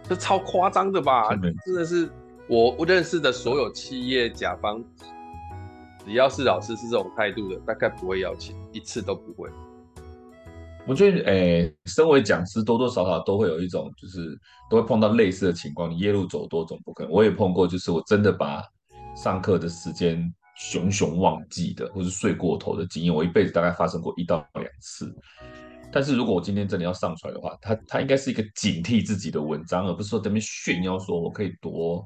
[0.03, 1.27] 这超夸张的吧？
[1.65, 2.09] 真的是
[2.47, 4.81] 我我认识的所有企业甲方，
[6.05, 9.49] 只要是老师是这种态度的，大概不会邀请，一次都不会。
[10.87, 14.39] 我觉得，诶、欸，身为讲师，多多少少都会有一种，就是
[14.69, 15.91] 都会碰到类似的情况。
[15.91, 17.11] 你夜路走多，总不可能。
[17.11, 18.63] 我也碰过，就是我真的把
[19.15, 25.15] 上课的时间熊熊忘记的，或是睡过头的经验，我一辈子大概发生过一到两次。
[25.91, 32.05] 但是如果我今天真的要上传的话，它它应该是一个警惕自己的文章，而不是说在那边炫耀说我可以多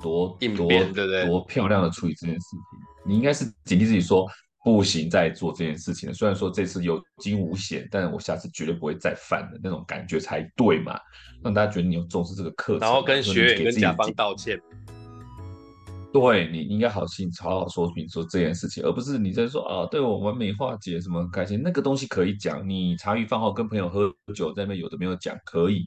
[0.00, 2.60] 多多多，对对多漂亮的处理这件事情。
[3.06, 4.26] 你应该是警惕自己说。
[4.64, 6.12] 不行，再做这件事情。
[6.12, 10.98] 虽然说这次有惊无险，但是我下次绝对不会再犯的那种感觉才对嘛，
[11.42, 14.60] 让大家觉得你有重视这个课程，然后跟学员跟甲方道歉。
[16.10, 22.66] 对，你应该好心好好说明说这件事情，而不是你在说啊，对我完美化解什么开心，那个东西可以讲。
[22.68, 25.84] 你茶余饭后跟朋友喝酒，在那边有的没有讲可以。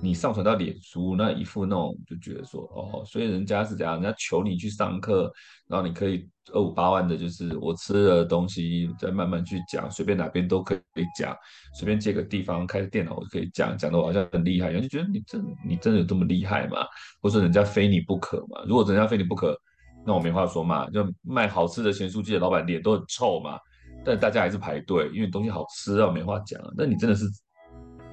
[0.00, 5.32] 你上传到脸书那一副那种，就觉得说哦，所以人家是怎样，人家求你去上课，
[5.66, 11.36] 然后你可以二五八万的，就是我吃的东西再慢慢去讲，随便哪边都可以讲，
[11.74, 16.78] 随便借个地方开个电脑我就可以讲，讲的我好像很厉害，然后就觉得你真你真的有这么厉害吗？
[17.20, 18.62] 或者人家非你不可嘛？
[18.66, 19.58] 如果人家非你不可，
[20.06, 23.58] 那我没话说嘛，就卖好吃的咸酥鸡的老板脸都很臭嘛，
[24.04, 26.60] 但大家还是排队，因为东西好吃啊，没话讲。
[26.76, 27.24] 那你真的是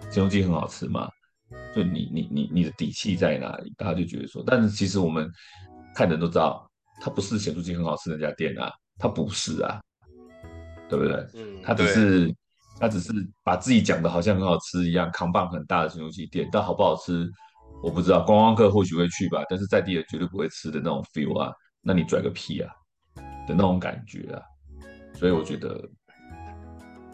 [0.10, 1.08] 咸酥鸡很好吃吗？
[1.76, 3.72] 就你你你你的底气在哪里？
[3.78, 5.30] 大家就觉得说，但是其实我们
[5.94, 6.68] 看人都知道，
[7.02, 9.80] 他不是咸酥鸡很好吃的那家店啊，他不是啊，
[10.90, 11.14] 对不对？
[11.36, 12.36] 嗯，他只是
[12.80, 13.12] 他只是
[13.44, 17.30] 把自己讲的好像很好吃一样，扛棒很大的咸酥鸡店，但好不好吃
[17.84, 22.74] 我不知道，观光客或许会去吧，但是在地的绝对不会吃的那种 feel 啊，那你拽个屁啊
[23.48, 24.42] 的那种感觉啊，
[25.14, 25.88] 所以我觉得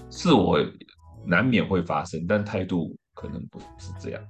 [0.09, 0.57] 是我
[1.25, 2.95] 难免会发生，但态度。
[3.13, 4.23] 可能不是这样。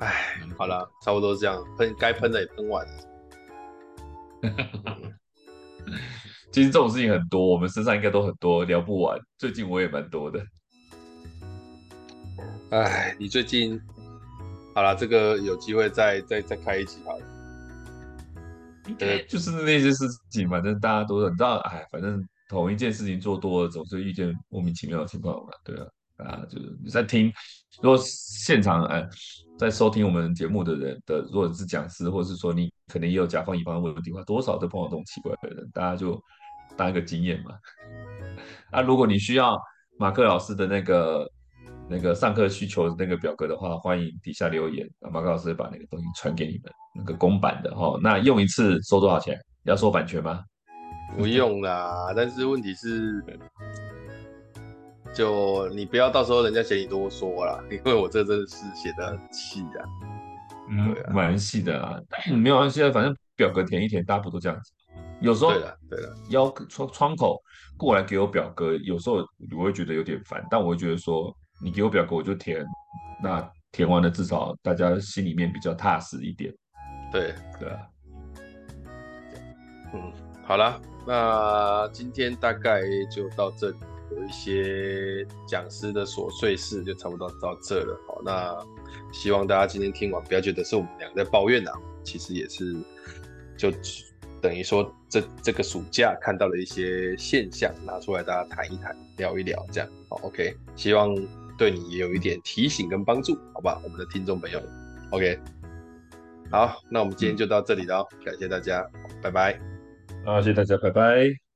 [0.00, 2.92] 哎，好了，差不多是这样，喷该喷的也喷完了。
[6.50, 9.18] 其实这种事情很多，我们身上应该都很多，聊不完。
[9.38, 10.44] 最近我也蛮多的。
[12.70, 13.80] 哎，你最近
[14.74, 17.24] 好了，这个有机会再再再开一集好了。
[18.98, 21.58] 对，就是那些事情，反正大家都很知道。
[21.58, 25.52] 哎，反正同一件事情做多了，总是遇见莫名其妙的情况嘛。
[25.62, 25.86] 对啊。
[26.18, 27.32] 啊，就是你在听，
[27.80, 29.08] 如果现场哎，
[29.58, 36.22] 在收听我们节目的人的，如果是讲师，或者是说你可能也有甲方乙方问问题的话，多少都碰到这种奇怪的人，大家就
[36.76, 37.52] 当一个经验嘛。
[38.70, 39.58] 啊，如果你需要
[39.98, 41.30] 马克老师的那个
[41.88, 47.98] 那个上课需求的那个表格的话，欢迎底下留言，啊，马克老师把那个东西传给你们，那个公版的哈。
[48.02, 49.38] 那用一次收多少钱？
[49.64, 50.42] 要收版权吗？
[51.16, 53.22] 不用啦，但是问题是。
[55.14, 59.84] 就你不要到时候人家嫌你多说啦，因为我这真的是写的很细的，
[60.70, 64.72] 嗯，蛮细的啊，但没有关系啊，反正表格填一填，大家不都这样子？
[65.20, 67.40] 有时候对的，对的，要窗窗口
[67.76, 69.16] 过来给我表格，有时候
[69.56, 72.64] 我会觉得有点烦，但我会觉得说，你给我表格我就填，
[73.22, 76.52] 那填完了至少大家心里面比较踏实一点。
[77.12, 77.78] 对对啊，
[79.94, 80.12] 嗯，
[80.44, 82.80] 好了，那今天大概
[83.14, 83.76] 就到这里。
[84.16, 87.98] 有一些讲师的琐碎事就差不多到这了。
[88.06, 88.56] 好，那
[89.12, 91.70] 希望大家今天听完不要觉得是我们两个在抱怨呐，
[92.04, 92.76] 其实也是
[93.56, 93.72] 就
[94.40, 100.20] 等于说这这个暑假看到了一些现象，拿出来大家谈一谈，聊一聊，这样好。
[100.22, 101.14] OK，希望
[101.56, 103.80] 对你也有一点提醒跟帮助，好吧？
[103.84, 104.60] 我们的听众朋友
[105.10, 105.38] ，OK，
[106.50, 108.84] 好，那我们今天就到这里了，感谢大家，
[109.22, 109.60] 拜拜。
[110.24, 111.51] 好，谢谢大家，拜拜。